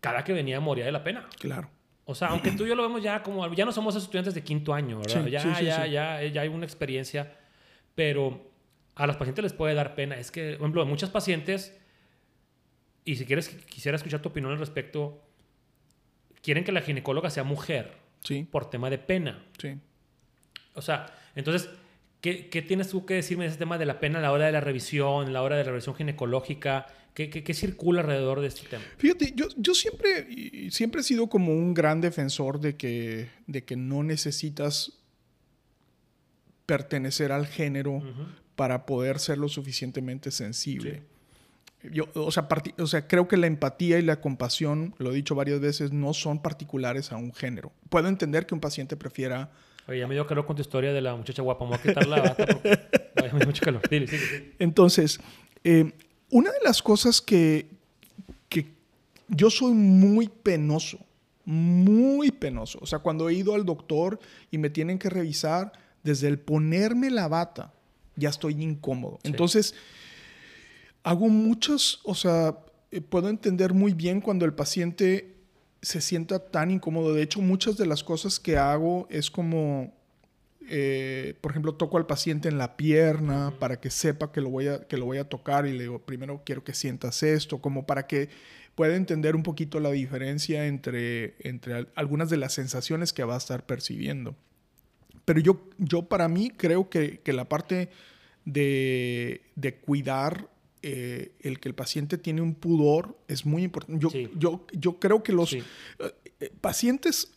[0.00, 1.28] cada que venía moría de la pena.
[1.38, 1.70] Claro.
[2.06, 4.42] O sea, aunque tú y yo lo vemos ya como, ya no somos estudiantes de
[4.44, 5.24] quinto año, ¿verdad?
[5.24, 7.34] Sí, ya, sí, ya, ya, ya hay una experiencia,
[7.94, 8.50] pero
[8.94, 10.16] a los pacientes les puede dar pena.
[10.16, 11.74] Es que, por ejemplo, muchos pacientes,
[13.06, 15.22] y si quieres, quisiera escuchar tu opinión al respecto,
[16.42, 19.42] quieren que la ginecóloga sea mujer Sí, por tema de pena.
[19.58, 19.78] sí.
[20.74, 21.70] O sea, entonces,
[22.20, 24.46] ¿qué, qué tienes tú que decirme de ese tema de la pena a la hora
[24.46, 26.86] de la revisión, a la hora de la revisión ginecológica?
[27.14, 28.82] ¿Qué, qué, qué circula alrededor de este tema?
[28.98, 33.76] Fíjate, yo, yo siempre, siempre he sido como un gran defensor de que, de que
[33.76, 34.98] no necesitas
[36.66, 38.02] pertenecer al género
[38.56, 41.02] para poder ser lo suficientemente sensible.
[41.92, 45.34] Yo, o, sea, o sea, creo que la empatía y la compasión, lo he dicho
[45.34, 47.72] varias veces, no son particulares a un género.
[47.90, 49.52] Puedo entender que un paciente prefiera...
[49.86, 51.64] Oye, ya me dio calor con tu historia de la muchacha guapa.
[51.64, 52.80] Me voy a quitar la bata porque
[53.16, 53.82] Ay, me dio mucho calor.
[53.88, 54.54] Dile, sigue, sigue.
[54.58, 55.20] Entonces,
[55.62, 55.92] eh,
[56.30, 57.68] una de las cosas que,
[58.48, 58.72] que
[59.28, 60.98] yo soy muy penoso,
[61.44, 62.78] muy penoso.
[62.80, 64.18] O sea, cuando he ido al doctor
[64.50, 67.72] y me tienen que revisar, desde el ponerme la bata,
[68.16, 69.18] ya estoy incómodo.
[69.22, 69.30] Sí.
[69.30, 69.74] Entonces,
[71.02, 72.58] hago muchos, o sea,
[72.90, 75.33] eh, puedo entender muy bien cuando el paciente
[75.84, 77.14] se sienta tan incómodo.
[77.14, 79.92] De hecho, muchas de las cosas que hago es como,
[80.68, 84.68] eh, por ejemplo, toco al paciente en la pierna para que sepa que lo, voy
[84.68, 87.86] a, que lo voy a tocar y le digo, primero quiero que sientas esto, como
[87.86, 88.28] para que
[88.74, 93.34] pueda entender un poquito la diferencia entre, entre al- algunas de las sensaciones que va
[93.34, 94.34] a estar percibiendo.
[95.24, 97.88] Pero yo, yo para mí creo que, que la parte
[98.44, 100.48] de, de cuidar
[100.86, 104.02] eh, el que el paciente tiene un pudor es muy importante.
[104.02, 104.28] Yo, Sí.
[104.36, 105.62] yo, yo creo que los Sí.
[106.40, 107.32] eh, pacientes,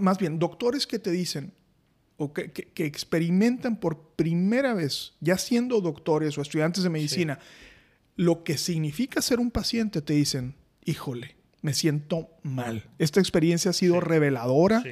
[0.00, 1.52] más bien doctores que te dicen
[2.18, 7.38] o que, que- que experimentan por primera vez, ya siendo doctores o estudiantes de medicina,
[8.16, 12.84] lo que significa ser un paciente, te dicen, híjole, me siento mal.
[12.98, 14.00] Esta experiencia ha sido Sí.
[14.00, 14.82] reveladora.
[14.82, 14.90] Sí.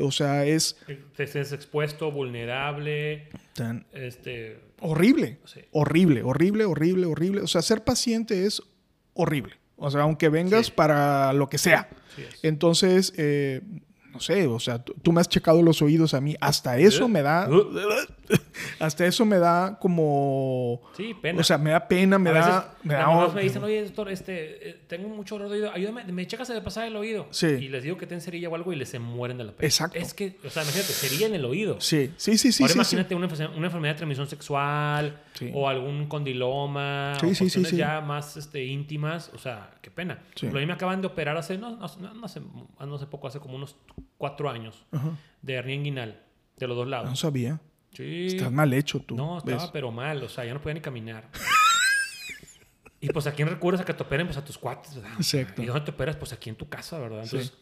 [0.00, 0.76] O sea, es
[1.16, 4.60] Te estés expuesto, vulnerable, tan este...
[4.80, 5.38] horrible.
[5.44, 5.60] Sí.
[5.72, 7.40] Horrible, horrible, horrible, horrible.
[7.42, 8.62] O sea, ser paciente es
[9.14, 9.54] horrible.
[9.76, 11.88] O sea, aunque vengas para lo que sea.
[12.42, 13.60] Entonces, eh,
[14.18, 16.34] no sé, o sea, tú, tú me has checado los oídos a mí.
[16.40, 17.48] Hasta eso me da.
[18.80, 20.80] Hasta eso me da como.
[20.96, 21.40] Sí, pena.
[21.40, 22.46] O sea, me da pena, me a da.
[22.46, 25.72] veces me da mamás me dicen, oye, doctor, este, eh, tengo mucho dolor de oído,
[25.72, 27.28] ayúdame, me checas de pasar el oído.
[27.30, 27.46] Sí.
[27.46, 29.66] Y les digo que ten cerilla o algo y les se mueren de la pena.
[29.66, 29.98] Exacto.
[29.98, 31.80] Es que, o sea, imagínate, cerilla en el oído.
[31.80, 32.64] Sí, sí, sí, sí.
[32.64, 32.96] Ahora sí, sí.
[32.96, 35.52] imagínate Una, enfermedad, una enfermedad de transmisión sexual Sí.
[35.54, 37.76] o algún condiloma Sí, o sí, sí, cuestiones sí.
[37.76, 39.30] ya más este, íntimas.
[39.34, 40.18] O sea, qué pena.
[40.34, 40.46] Sí.
[40.46, 43.06] Pero a mí me acaban de operar hace, no, no, no, no hace, no hace
[43.06, 43.76] poco, hace como unos
[44.16, 45.10] cuatro años Ajá.
[45.42, 46.22] de hernia inguinal
[46.56, 47.18] de los dos No lados.
[47.18, 47.60] sabía.
[47.92, 48.26] Sí.
[48.26, 49.16] Estás mal hecho tú.
[49.16, 49.70] No, estaba ¿ves?
[49.72, 51.28] pero mal, o sea, ya no podía ni caminar.
[53.00, 55.12] y pues a quién recurres a que te operen, pues a tus cuates, ¿verdad?
[55.16, 55.62] Exacto.
[55.62, 56.16] ¿Y dónde te operas?
[56.16, 57.24] Pues aquí en tu casa, ¿verdad?
[57.24, 57.36] Sí.
[57.36, 57.56] Entonces,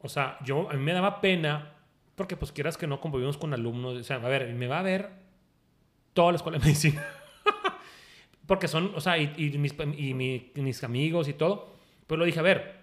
[0.00, 1.74] o sea, yo, a mí me daba pena,
[2.14, 4.82] porque pues quieras que no convivimos con alumnos, o sea, a ver, me va a
[4.82, 5.10] ver
[6.14, 7.04] toda la escuela de medicina.
[8.46, 11.76] porque son, o sea, y, y mis, y mi- mis amigos y todo.
[12.06, 12.76] Pero lo dije, a ver,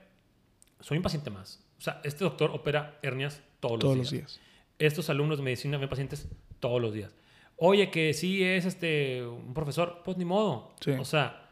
[0.80, 1.63] soy un paciente más.
[1.84, 4.40] O sea, este doctor opera hernias todos, Todos los los días días.
[4.80, 6.30] estos alumnos de medicina ven pacientes
[6.62, 7.14] todos los días.
[7.58, 10.74] Oye, que sí es este un profesor, pues ni modo.
[10.80, 10.92] Sí.
[10.92, 11.50] O sea,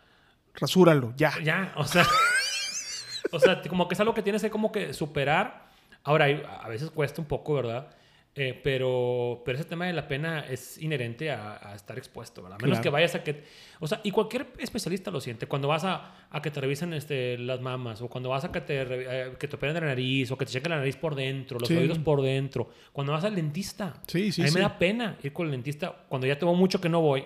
[0.54, 1.34] Rasúralo, ya.
[1.44, 2.06] ya, o sea,
[3.34, 5.70] o sea, como que es algo que tienes que como que superar.
[6.04, 6.28] Ahora,
[6.62, 7.94] a veces cuesta un poco, ¿verdad?
[8.34, 12.58] Eh, pero, pero ese tema de la pena es inherente a, a estar expuesto, ¿verdad?
[12.62, 12.84] A menos Claro.
[12.84, 13.44] que vayas a que...
[13.82, 15.48] O sea, y cualquier especialista lo siente.
[15.48, 18.62] Cuando vas a, a que te revisen este, las mamas, o cuando vas a que
[18.62, 21.60] te, eh, que te operen la nariz, o que te chequen la nariz por dentro,
[21.60, 21.76] los Sí.
[21.76, 22.70] oídos por dentro.
[22.94, 23.96] Cuando vas al dentista.
[24.08, 26.80] Sí, sí, a mí me da pena ir con el dentista cuando ya tengo mucho
[26.80, 27.26] que no voy.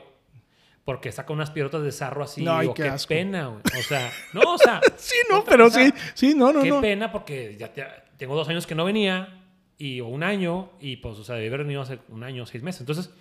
[0.84, 2.44] Porque saca unas piedrotas de sarro así.
[2.44, 3.62] No, ay, o qué qué, pena, güey.
[3.80, 4.82] O sea, no, o sea...
[4.98, 5.92] Sí, no, pero sí.
[6.16, 6.82] Sí, no, no, qué no.
[6.82, 7.86] pena porque ya te-
[8.18, 9.42] tengo dos años que no venía
[9.78, 12.64] y o un año y pues, o sea, debe haber venido hace un año, seis
[12.64, 12.82] meses.
[12.82, 13.12] Entonces,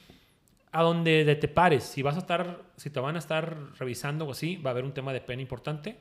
[0.75, 1.85] a donde de te pares.
[1.85, 4.85] Si vas a estar, si te van a estar revisando o así, va a haber
[4.85, 5.97] un tema de pena importante.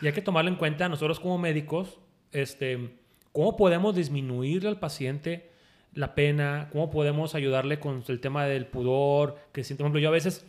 [0.00, 1.98] Y hay que tomarlo en cuenta nosotros como médicos,
[2.30, 2.98] este,
[3.32, 5.50] cómo podemos disminuirle al paciente
[5.96, 10.10] la pena, cómo podemos ayudarle con el tema del pudor, que si, por ejemplo, yo
[10.10, 10.46] a veces,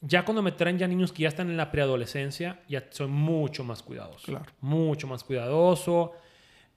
[0.00, 3.64] ya cuando me traen ya niños que ya están en la preadolescencia, ya soy mucho
[3.64, 4.26] más cuidadoso.
[4.26, 4.46] Claro.
[4.60, 6.12] Mucho más cuidadoso.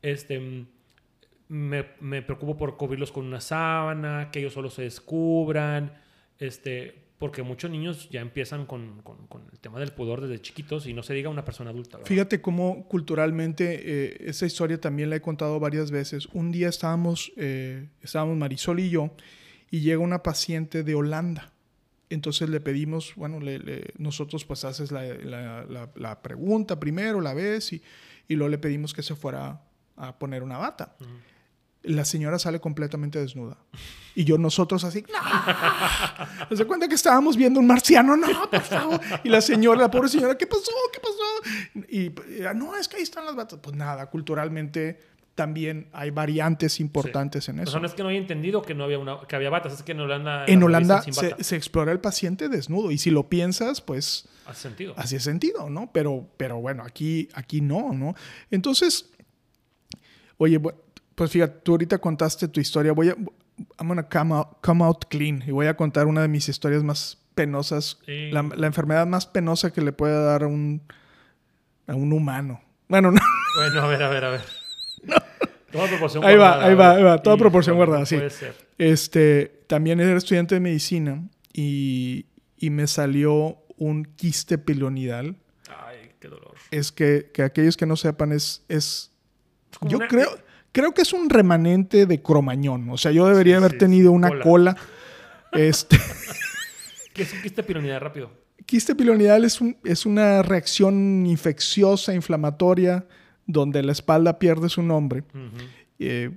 [0.04, 0.66] Este,
[1.48, 5.94] me, me preocupo por cubrirlos con una sábana, que ellos solo se descubran,
[6.40, 10.86] este, porque muchos niños ya empiezan con, con- con el tema del pudor desde chiquitos
[10.88, 11.98] y no se diga una persona adulta.
[11.98, 12.08] ¿verdad?
[12.10, 16.26] Fíjate cómo culturalmente eh, esa historia también la he contado varias veces.
[16.34, 19.12] Un día estábamos, eh, estábamos Marisol y yo
[19.72, 21.52] y llega una paciente de Holanda.
[22.10, 27.22] Entonces le pedimos, bueno, le- le- nosotros pues haces la, la- la- la pregunta primero,
[27.22, 27.82] la ves y,
[28.28, 29.62] y luego le pedimos que se fuera
[29.98, 30.96] a poner una bata.
[31.84, 33.58] La señora sale completamente desnuda.
[34.16, 36.56] Y yo, nosotros así, ¡no!
[36.56, 39.02] Se cuenta que estábamos viendo un marciano, no, por favor.
[39.24, 40.72] Y la señora, la pobre señora, ¿qué pasó?
[40.94, 41.86] ¿Qué pasó?
[41.90, 42.06] Y
[42.42, 43.60] eh, no, es que ahí están las batas.
[43.62, 45.00] Pues nada, culturalmente
[45.36, 47.72] también hay variantes importantes en eso.
[47.72, 49.84] sea, no es que no haya entendido que no había una, que había batas, es
[49.84, 50.46] que en Holanda.
[50.48, 51.44] en Holanda sin se, bata.
[51.44, 52.92] se explora el paciente desnudo.
[52.92, 54.96] Y si lo piensas, pues Hace sentido.
[54.98, 55.90] es sentido, ¿no?
[55.94, 58.14] Pero, pero bueno, aquí, aquí no, ¿no?
[58.52, 59.10] Entonces,
[60.44, 60.60] oye,
[61.16, 62.92] pues fíjate, tú ahorita contaste tu historia.
[62.94, 63.16] Voy a,
[63.80, 66.84] I'm gonna come out, come out clean y voy a contar una de mis historias
[66.84, 68.30] más penosas, Sí.
[68.32, 70.82] la, la enfermedad más penosa que le puede dar a un,
[71.88, 72.62] a un humano.
[72.88, 73.20] Bueno, no,
[73.56, 74.42] Bueno, a ver, a ver, a ver.
[75.72, 76.98] Toda proporción Ahí va, guardada, ahí va, a ver.
[77.00, 78.16] ahí va, toda proporción guardada, no sí.
[78.18, 78.56] Puede ser.
[78.78, 82.28] este, también era estudiante de medicina y,
[82.58, 85.36] y me salió un quiste pilonidal.
[85.84, 86.54] Ay, qué dolor.
[86.70, 89.12] Es que, que aquellos que no sepan es, es
[89.82, 90.30] yo una- creo,
[90.72, 92.90] creo que es un remanente de cromañón.
[92.90, 94.44] O sea, yo debería Sí, haber sí, tenido sí, una cola.
[94.44, 94.78] cola.
[95.54, 95.98] Este,
[97.14, 98.32] ¿Qué es un quiste piramidal rápido?
[98.66, 103.06] quiste pilonidal es, un- es una reacción infecciosa, inflamatoria,
[103.46, 105.24] donde la espalda pierde su nombre.
[106.00, 106.32] Eh,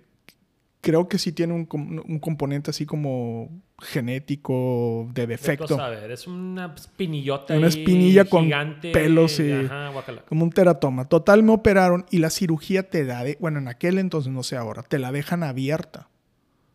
[0.87, 1.67] creo que sí tiene un,
[2.07, 5.81] un componente así como genético de defecto.
[5.81, 7.55] A ver, es una espinillota.
[7.57, 10.23] Una ahí espinilla con gigante, pelos y- Ajá, guácala.
[10.27, 11.09] Como un teratoma.
[11.09, 14.57] Total, me operaron y la cirugía te da, de, bueno, en aquel entonces, no sé
[14.57, 16.09] ahora, te la dejan abierta.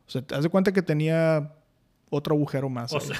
[0.08, 1.54] O sea, te das de cuenta que tenía
[2.10, 2.92] otro agujero más.
[2.92, 3.08] O ahí.
[3.08, 3.18] sea,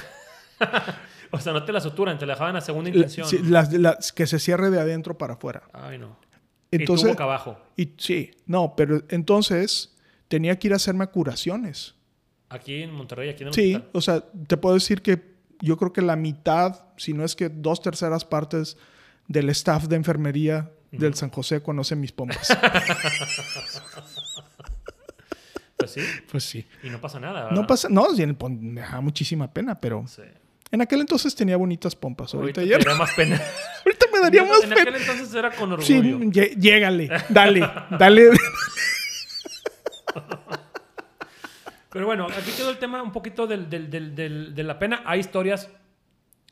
[1.30, 3.26] o sea, no te la suturan, te la dejaban a segunda La- intención.
[3.26, 5.62] sí, las- las- que se cierre de adentro para afuera.
[5.72, 6.16] Ay, no.
[6.70, 7.58] Entonces, y tú boca abajo.
[7.76, 9.91] y sí, no, pero entonces
[10.32, 11.94] tenía que ir a hacerme curaciones.
[12.48, 13.90] Aquí en Monterrey, aquí en el Sí, hospital.
[13.92, 17.50] o sea, te puedo decir que yo creo que la mitad, si no es que
[17.50, 18.78] dos terceras partes
[19.28, 22.48] del staff de enfermería del San José conocen mis pompas.
[25.76, 26.00] Pues sí.
[26.30, 26.64] pues sí.
[26.84, 27.42] Y no pasa nada.
[27.44, 27.66] No ¿verdad?
[27.66, 30.22] pasa, no, sí, en el pon- me da muchísima pena, pero Sí.
[30.70, 32.32] en aquel entonces tenía bonitas pompas.
[32.34, 33.36] Ahorita, ya- te daría más pena.
[33.84, 34.80] ahorita me daría más en pena.
[34.82, 35.84] aquel entonces era con orgullo.
[35.84, 37.68] Sí, llégale, dale,
[37.98, 38.30] dale.
[42.02, 45.02] Pero bueno, aquí quedó el tema un poquito del- del- del- de la pena.
[45.06, 45.70] Hay historias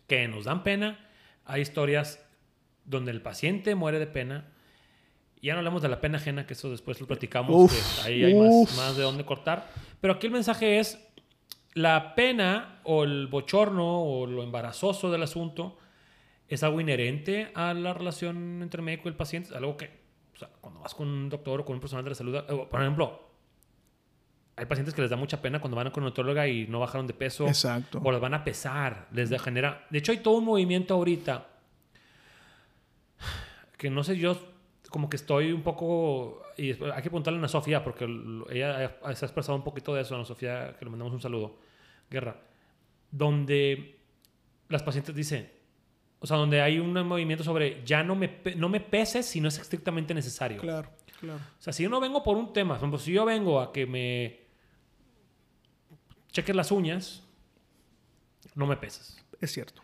[0.06, 1.08] que nos dan pena.
[1.44, 2.24] Hay historias
[2.84, 4.46] donde el paciente muere de pena.
[5.42, 7.50] Ya no hablamos de la pena ajena, que eso después lo platicamos.
[7.64, 7.72] Uf,
[8.04, 9.66] que ahí hay más, más de dónde cortar.
[10.00, 11.04] Pero aquí el mensaje es,
[11.74, 15.78] la pena o el bochorno o lo embarazoso del asunto
[16.46, 19.48] es algo inherente a la relación entre médico y el paciente.
[19.50, 19.90] Es algo que,
[20.32, 22.66] o sea, cuando vas con un doctor o con un personal de la salud, eh,
[22.70, 23.29] por ejemplo,
[24.60, 27.06] hay pacientes que les da mucha pena cuando van con una oncóloga y no bajaron
[27.06, 27.46] de peso.
[27.46, 27.98] Exacto.
[28.04, 29.08] O los van a pesar.
[29.10, 29.86] Les genera.
[29.88, 31.46] De hecho, hay todo un movimiento ahorita.
[33.78, 34.38] Que no sé, yo
[34.90, 36.42] como que estoy un poco.
[36.58, 38.04] Y hay que preguntarle a Ana Sofía, porque
[38.50, 41.56] ella se ha expresado un poquito de eso, Ana Sofía, que le mandamos un saludo.
[42.10, 42.36] Guerra.
[43.10, 43.98] Donde
[44.68, 45.50] las pacientes dicen.
[46.18, 49.48] O sea, donde hay un movimiento sobre ya no me, no me peses si no
[49.48, 50.60] es estrictamente necesario.
[50.60, 51.40] Claro, claro.
[51.58, 53.72] O sea, si yo no vengo por un tema, por ejemplo, si yo vengo a
[53.72, 54.39] que me
[56.32, 57.22] cheques las uñas,
[58.54, 59.24] no me pesas.
[59.40, 59.82] Es cierto.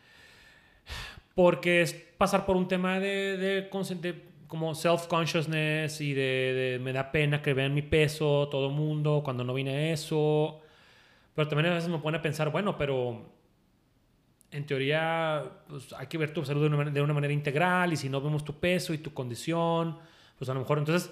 [1.35, 6.93] Porque es pasar por un tema de, de, de como self-consciousness y de, de me
[6.93, 10.61] da pena que vean mi peso, todo el mundo, cuando no vine a eso.
[11.35, 13.35] Pero también a veces me pone a pensar, bueno, pero
[14.51, 17.97] en teoría pues, hay que ver tu salud de una, de una manera integral y
[17.97, 19.99] si no vemos tu peso y tu condición,
[20.39, 21.11] pues a lo mejor entonces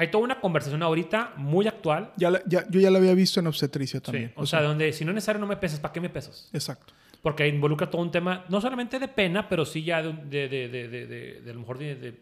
[0.00, 2.12] hay toda una conversación ahorita muy actual.
[2.16, 4.32] Ya, la- ya- yo ya la había visto en obstetricia Sí, también.
[4.34, 6.48] o sea, donde si no es necesario no me pesas, ¿para qué me pesas?
[6.52, 6.94] exacto.
[7.22, 10.88] Porque involucra todo un tema, no solamente de pena, pero sí ya de, de, de,
[10.88, 11.06] de,
[11.42, 12.14] de, a lo mejor de,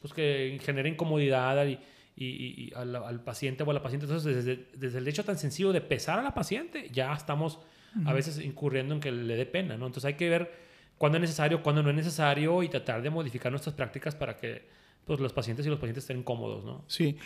[0.00, 1.72] pues que genera incomodidad y,
[2.16, 2.26] y,
[2.66, 4.06] y- al, al paciente o a la paciente.
[4.06, 7.58] Entonces, desde, desde el hecho tan sencillo de pesar a la paciente, ya estamos
[8.06, 9.86] a veces incurriendo en que le dé pena, ¿no?
[9.86, 10.52] Entonces hay que ver
[10.98, 14.66] cuándo es necesario, cuándo no es necesario y tratar de modificar nuestras prácticas para que
[15.06, 16.84] pues, los pacientes y los pacientes estén cómodos, ¿no?
[16.88, 17.16] Sí.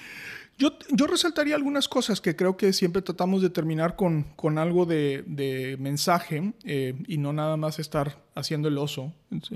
[0.59, 4.87] Yo, yo resaltaría algunas cosas que creo que siempre tratamos de terminar con, con algo
[4.87, 9.13] de, de mensaje eh, y no nada más estar haciendo el oso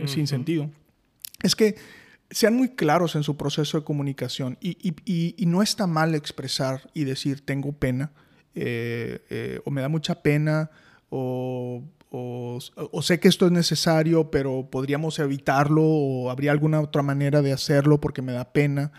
[0.07, 0.71] sin sentido.
[1.43, 1.75] Es que
[2.31, 6.15] sean muy claros en su proceso de comunicación y, y- y- y no está mal
[6.15, 8.13] expresar y decir tengo pena
[8.55, 10.71] eh, eh, o me da mucha pena
[11.11, 11.83] o,
[12.15, 17.53] o- sé que esto es necesario pero podríamos evitarlo o habría alguna otra manera de
[17.53, 18.93] hacerlo porque me da pena.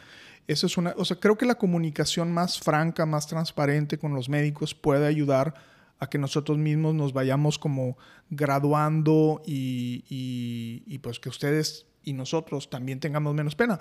[0.48, 4.28] Esa es una, o sea, creo que la comunicación más franca, más transparente con los
[4.30, 5.54] médicos puede ayudar
[6.00, 7.98] a que nosotros mismos nos vayamos como
[8.30, 13.80] graduando y, y- y, pues que ustedes y nosotros también tengamos menos pena.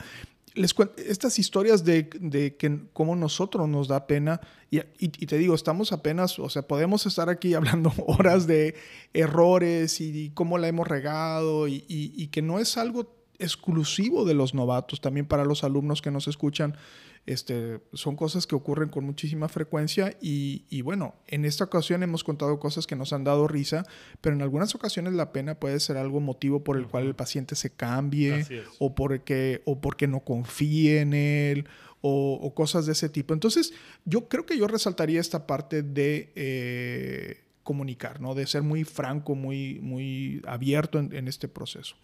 [0.54, 5.54] Estas historias de, de que cómo nosotros nos da pena, y, y- y te digo,
[5.54, 8.74] estamos apenas, o sea, podemos estar aquí hablando horas de
[9.14, 14.34] errores y, cómo la hemos regado y, y- y que no es algo exclusivo de
[14.34, 16.76] los novatos, también para los alumnos que nos escuchan,
[17.24, 22.24] este, son cosas que ocurren con muchísima frecuencia y, y bueno, en esta ocasión hemos
[22.24, 23.86] contado cosas que nos han dado risa,
[24.20, 27.54] pero en algunas ocasiones la pena puede ser algo motivo por el cual el paciente
[27.54, 28.44] se cambie
[28.78, 31.68] o porque, o porque no confíe en él
[32.00, 33.34] o, o cosas de ese tipo.
[33.34, 33.72] Entonces,
[34.04, 38.34] yo creo que yo resaltaría esta parte de eh, comunicar, ¿no?
[38.34, 41.94] De ser muy franco, muy, muy abierto en, en este proceso.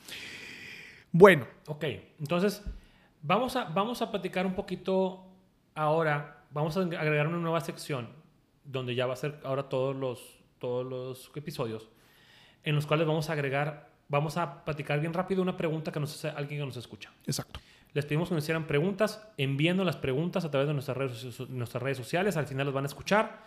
[1.11, 1.85] Bueno, Ok,
[2.19, 2.63] entonces
[3.23, 5.25] vamos a, vamos a platicar un poquito
[5.75, 8.09] ahora, vamos a agregar una nueva sección
[8.65, 10.21] donde ya va a ser ahora todos los,
[10.59, 11.89] todos los episodios,
[12.65, 16.15] en los cuales vamos a agregar, vamos a platicar bien rápido una pregunta que nos
[16.15, 17.11] hace alguien que nos escucha.
[17.27, 17.61] exacto.
[17.95, 21.83] Les pedimos que nos hicieran preguntas, enviando las preguntas a través de nuestras redes, nuestras
[21.83, 23.43] redes sociales, al final los van a escuchar.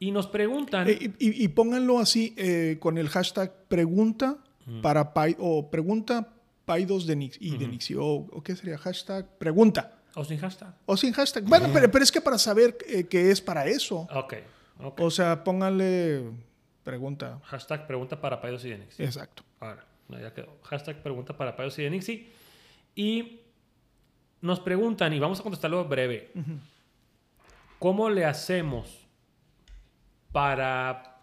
[0.00, 0.88] Y nos preguntan...
[0.88, 4.38] Eh, y, pónganlo así eh, con el hashtag pregunta
[4.82, 6.33] para Pai- o pregunta
[6.64, 10.74] Paidos de Nix y de Nixie, o, qué sería hashtag pregunta o sin hashtag.
[10.86, 11.44] o sin hashtag.
[11.44, 14.34] Bueno, pero, pero es que para saber eh, que es para eso, Ok,
[14.82, 15.00] ok.
[15.00, 16.22] o sea, pónganle
[16.84, 17.40] pregunta.
[17.44, 18.98] Hashtag pregunta para Paidos y Denix.
[19.00, 19.42] Exacto.
[19.60, 20.56] Ahora, no, ya quedó.
[20.64, 22.28] Hashtag pregunta para Payos y de Nixie.
[22.94, 23.40] Y
[24.40, 26.30] nos preguntan, y vamos a contestarlo breve.
[27.78, 29.06] ¿Cómo le hacemos
[30.32, 31.13] para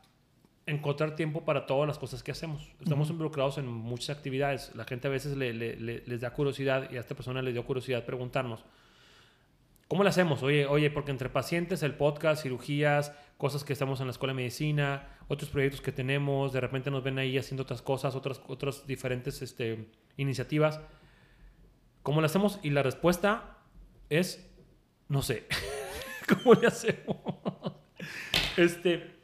[0.72, 2.70] encontrar tiempo para todas las cosas que hacemos?
[2.82, 4.72] Estamos involucrados en muchas actividades.
[4.76, 7.52] La gente a veces le- le- le- les da curiosidad, y a esta persona le
[7.54, 8.64] dio curiosidad preguntarnos.
[9.88, 10.42] ¿Cómo le hacemos?
[10.42, 14.38] Oye, oye, porque entre pacientes, el podcast, cirugías, cosas que estamos en la escuela de
[14.38, 18.88] medicina, otros proyectos que tenemos, de repente nos ven ahí haciendo otras cosas, otras, otras
[18.88, 20.80] diferentes este, iniciativas.
[22.04, 22.60] ¿Cómo le hacemos?
[22.64, 23.58] Y la respuesta
[24.10, 24.50] es,
[25.10, 25.46] no sé.
[26.30, 27.18] ¿Cómo le hacemos?
[28.58, 29.21] este,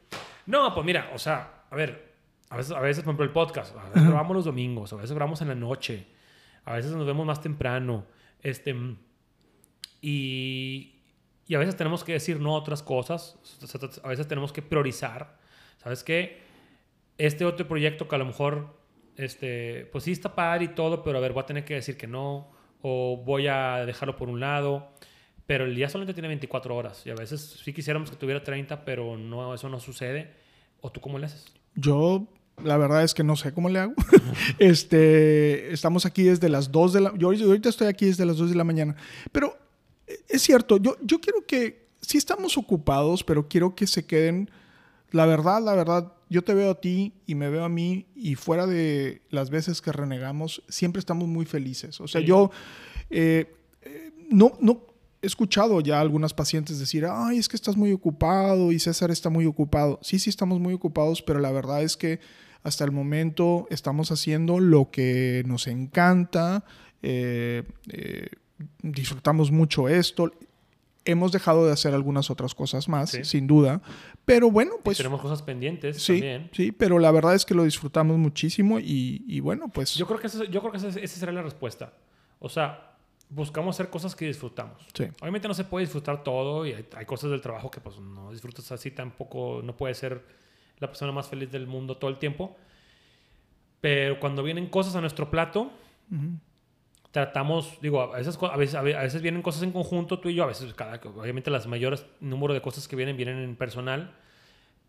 [0.48, 2.14] no, pues mira, o sea, a ver,
[2.48, 5.12] a veces, a veces por ejemplo, el podcast, a veces grabamos los domingos, a veces
[5.12, 6.06] grabamos en la noche,
[6.64, 8.06] a veces nos vemos más temprano,
[8.42, 8.74] este,
[10.00, 11.02] y,
[11.46, 13.36] y a veces tenemos que decir no a otras cosas,
[14.02, 15.36] a veces tenemos que priorizar,
[15.76, 16.40] ¿sabes qué?
[17.18, 18.74] Este otro proyecto que a lo mejor,
[19.16, 21.98] este, pues sí está padre y todo, pero a ver, voy a tener que decir
[21.98, 24.94] que no, o voy a dejarlo por un lado,
[25.48, 28.84] pero el día solamente tiene 24 horas, y a veces sí quisiéramos que tuviera 30,
[28.84, 30.30] pero no, eso no sucede,
[30.82, 31.46] ¿o tú cómo le haces?
[31.74, 32.28] Yo,
[32.62, 33.94] la verdad es que no sé cómo le hago.
[34.58, 37.16] este, estamos aquí desde las 2 de la...
[37.16, 38.94] Yo, yo ahorita estoy aquí desde las 2 de la mañana.
[39.32, 39.56] Pero
[40.06, 41.88] eh, es cierto, yo, yo quiero que...
[42.02, 44.50] Sí estamos ocupados, pero quiero que se queden...
[45.12, 48.34] La verdad, la verdad, yo te veo a ti y me veo a mí y
[48.34, 51.98] fuera de las veces que renegamos, siempre estamos muy felices.
[52.02, 52.26] O sea, Sí.
[52.26, 52.50] yo
[53.08, 54.87] eh, eh, no, no
[55.22, 59.10] he escuchado ya a algunas pacientes decir, ay, es que estás muy ocupado y César
[59.10, 59.98] está muy ocupado.
[60.02, 62.20] Sí, sí, estamos muy ocupados, pero la verdad es que
[62.62, 66.64] hasta el momento estamos haciendo lo que nos encanta,
[67.02, 68.28] eh, eh,
[68.82, 70.32] disfrutamos mucho esto.
[71.04, 73.24] Hemos dejado de hacer algunas otras cosas más, Sí.
[73.24, 73.80] sin duda,
[74.24, 76.50] pero bueno, Pues tenemos cosas pendientes sí, también.
[76.52, 80.18] sí, pero la verdad es que lo disfrutamos muchísimo y, y bueno, pues Yo creo
[80.20, 81.92] que, yo creo que esa, esa será la respuesta.
[82.40, 82.87] O sea,
[83.30, 84.86] buscamos hacer cosas que disfrutamos.
[84.94, 85.06] sí.
[85.20, 88.30] Obviamente no se puede disfrutar todo y hay, hay cosas del trabajo que pues no
[88.32, 90.22] disfrutas así tampoco, no puedes ser
[90.78, 92.56] la persona más feliz del mundo todo el tiempo.
[93.80, 95.70] Pero cuando vienen cosas a nuestro plato,
[96.10, 96.38] Ujú.
[97.10, 100.28] tratamos, digo, a veces, a veces, a ve- a veces vienen cosas en conjunto tú
[100.30, 103.56] y yo, a veces cada, obviamente las mayores número de cosas que vienen vienen en
[103.56, 104.14] personal,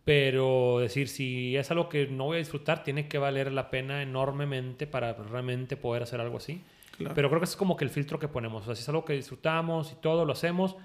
[0.05, 4.01] pero decir, si es algo que no voy a disfrutar, tiene que valer la pena
[4.01, 6.63] enormemente para realmente poder hacer algo así.
[6.99, 7.15] Claro.
[7.15, 8.61] Pero creo que es como que el filtro que ponemos.
[8.63, 10.75] O sea, si es algo que disfrutamos y todo, lo hacemos,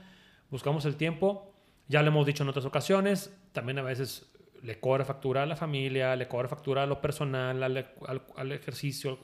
[0.50, 1.52] buscamos el tiempo.
[1.88, 4.30] Ya lo hemos dicho en otras ocasiones, también a veces
[4.62, 8.52] le cobra factura a la familia, le cobra factura a lo personal, al, al- al
[8.52, 9.18] ejercicio,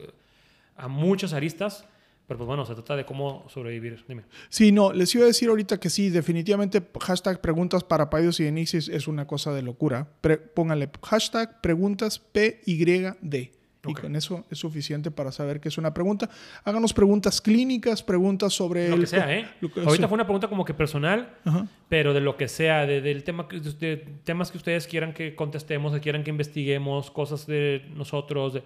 [0.76, 1.86] a muchas aristas.
[2.26, 4.04] Pero pues bueno, se trata de cómo sobrevivir.
[4.06, 4.22] Dime.
[4.50, 8.44] Sí, no, les iba a decir ahorita que sí, definitivamente hashtag preguntas para Paidos y
[8.44, 10.06] Denixis es una cosa de locura.
[10.20, 13.50] Pre- pónganle hashtag preguntas PYD.
[13.86, 14.00] Y Ok.
[14.02, 16.28] con eso es suficiente para saber que es una pregunta.
[16.64, 18.90] Háganos preguntas clínicas, preguntas sobre...
[18.90, 19.48] Lo que el- sea, ¿eh?
[19.62, 20.08] lo que- Ahorita sí.
[20.08, 21.66] fue una pregunta como que personal, Ajá.
[21.88, 25.34] pero de lo que sea, de- del tema que, de temas que ustedes quieran que
[25.34, 28.62] contestemos, que quieran que investiguemos, cosas de nosotros, de-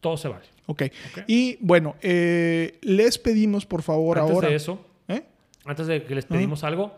[0.00, 0.44] todo se vale.
[0.66, 0.82] ok.
[1.26, 4.48] Y bueno, eh, les pedimos por favor Antes ahora...
[4.48, 5.24] de eso, ¿Eh?
[5.66, 6.94] antes de que les pedimos algo,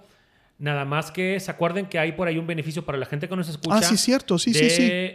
[0.59, 3.36] nada más que se acuerden que hay por ahí un beneficio para la gente que
[3.36, 3.76] nos escucha.
[3.76, 4.70] Ah, sí, cierto, sí, sí, de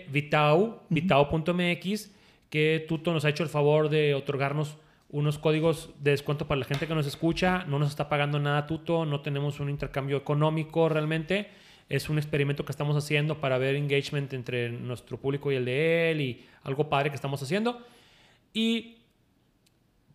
[0.06, 0.12] sí.
[0.12, 2.12] Vitao, vitao.mx,
[2.50, 4.78] que Tuto nos ha hecho el favor de otorgarnos
[5.10, 7.66] unos códigos de descuento para la gente que nos escucha.
[7.66, 11.50] No nos está pagando nada Tuto, no tenemos un intercambio económico realmente.
[11.90, 16.12] Es un experimento que estamos haciendo para ver engagement entre nuestro público y el de
[16.12, 17.80] él y algo padre que estamos haciendo.
[18.54, 18.98] Y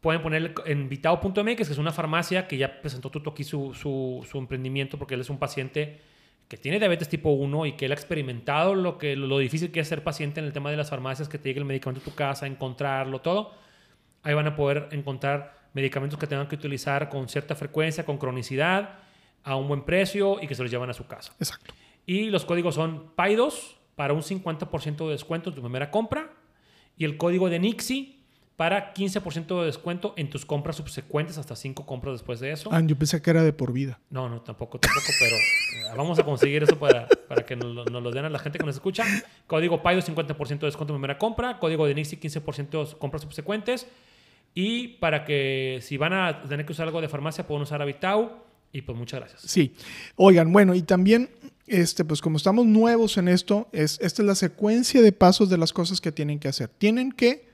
[0.00, 4.26] pueden poner en vitao.mx, que es una farmacia que ya presentó Tuto aquí su, su,
[4.28, 6.00] su emprendimiento porque él es un paciente
[6.48, 9.80] que tiene diabetes tipo 1 y que él ha experimentado lo, que, lo difícil que
[9.80, 12.04] es ser paciente en el tema de las farmacias, que te llegue el medicamento a
[12.10, 13.52] tu casa, encontrarlo, todo.
[14.22, 19.00] Ahí van a poder encontrar medicamentos que tengan que utilizar con cierta frecuencia, con cronicidad,
[19.44, 21.34] a un buen precio y que se los llevan a su casa.
[21.38, 21.74] Exacto.
[22.06, 26.32] Y los códigos son PAIDOS para un 50% de descuento en tu primera compra
[26.96, 28.17] y el código de Nixie
[28.58, 32.70] para 15% de descuento en tus compras subsecuentes hasta 5 compras después de eso.
[32.72, 34.00] Ah, yo pensé que era de por vida.
[34.10, 37.84] No, no, tampoco, tampoco, pero eh, vamos a conseguir eso para, para que nos, lo-
[37.84, 39.04] nos lo den a la gente que nos escucha.
[39.46, 43.86] Código PAIDOS 50% de descuento en primera compra, código de Nixie 15% de compras subsecuentes
[44.54, 48.42] y para que si van a tener que usar algo de farmacia pueden usar Avitau
[48.72, 49.42] y pues muchas gracias.
[49.42, 49.72] Sí.
[50.16, 51.30] Oigan, bueno, y también,
[51.68, 55.58] este, pues como estamos nuevos en esto, es, esta es la secuencia de pasos de
[55.58, 56.68] las cosas que tienen que hacer.
[56.68, 57.47] Tienen que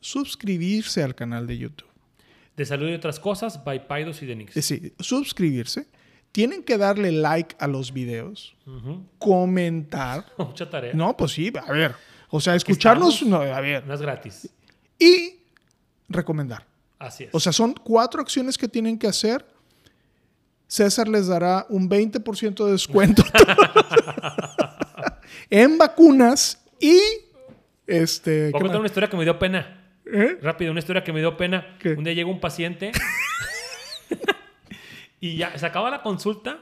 [0.00, 1.88] suscribirse al canal de YouTube.
[2.56, 4.58] De salud y otras cosas, by Paidos y de Nixie.
[4.60, 5.86] Es decir, suscribirse.
[6.32, 9.04] Tienen que darle like a los videos, Ujú.
[9.18, 10.26] comentar.
[10.38, 10.92] Mucha tarea.
[10.94, 11.94] No, pues sí, a ver.
[12.28, 13.86] O sea, escucharnos, no, a ver.
[13.86, 14.48] No es gratis.
[14.98, 15.40] Y
[16.08, 16.66] recomendar.
[16.98, 17.30] Así es.
[17.34, 19.44] O sea, son cuatro acciones que tienen que hacer.
[20.68, 23.24] César les dará un 20% de descuento
[25.50, 27.00] en vacunas y
[27.86, 28.42] este.
[28.42, 29.79] Voy a ¿qué contar una historia que me dio pena.
[30.12, 30.38] ¿Eh?
[30.42, 31.76] Rápido, una historia que me dio pena.
[31.78, 31.90] ¿Qué?
[31.92, 32.90] Un día llega un paciente
[35.20, 36.58] y ya se acaba la consulta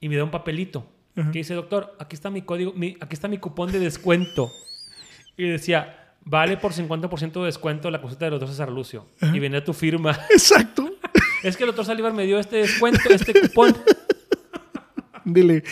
[0.00, 0.86] y me da un papelito
[1.32, 4.52] que dice, doctor, aquí está mi código, mi- aquí está mi cupón de descuento.
[5.36, 9.06] Y decía, vale por 50% de descuento la consulta del doctor César Lucio.
[9.34, 10.16] Y venía tu firma.
[10.30, 10.88] Exacto.
[11.42, 13.76] es que el doctor Salivar me dio este descuento, este cupón.
[15.32, 15.62] Dile.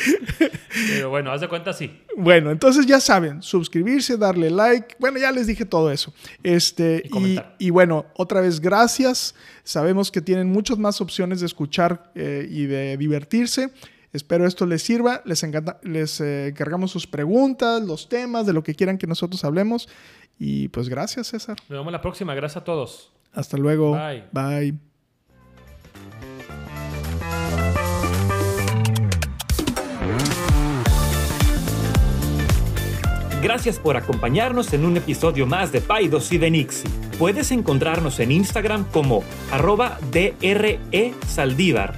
[0.89, 2.03] Pero bueno, haz de cuenta sí.
[2.17, 4.97] Bueno, entonces ya saben, suscribirse, darle like.
[4.99, 6.13] Bueno, ya les dije todo eso.
[6.43, 7.57] Este, Y comentar.
[7.59, 9.35] y bueno, otra vez, gracias.
[9.65, 13.71] Sabemos que tienen muchas más opciones de escuchar eh, y de divertirse.
[14.13, 15.23] Espero esto les sirva.
[15.25, 19.45] Les, encanta, les eh, encargamos sus preguntas, los temas, de lo que quieran que nosotros
[19.45, 19.89] hablemos.
[20.39, 21.57] Y pues gracias, César.
[21.69, 22.35] Nos vemos la próxima.
[22.35, 23.13] Gracias a todos.
[23.33, 23.93] Hasta luego.
[23.93, 24.25] Bye.
[24.33, 24.86] Bye.
[33.47, 36.91] Gracias por acompañarnos en un episodio más de Paidos y de Nixie.
[37.17, 39.23] Puedes encontrarnos en Instagram como
[39.53, 41.95] arroba DRE Saldívar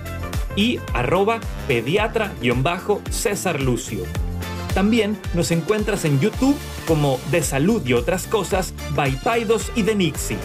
[0.56, 4.00] y arroba pediatra-césar Lucio.
[4.74, 6.54] También nos encuentras en YouTube
[6.86, 10.36] como De Salud y otras cosas by Paidos y de Nixie.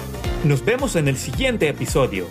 [0.46, 2.28] Nos vemos en el siguiente episodio.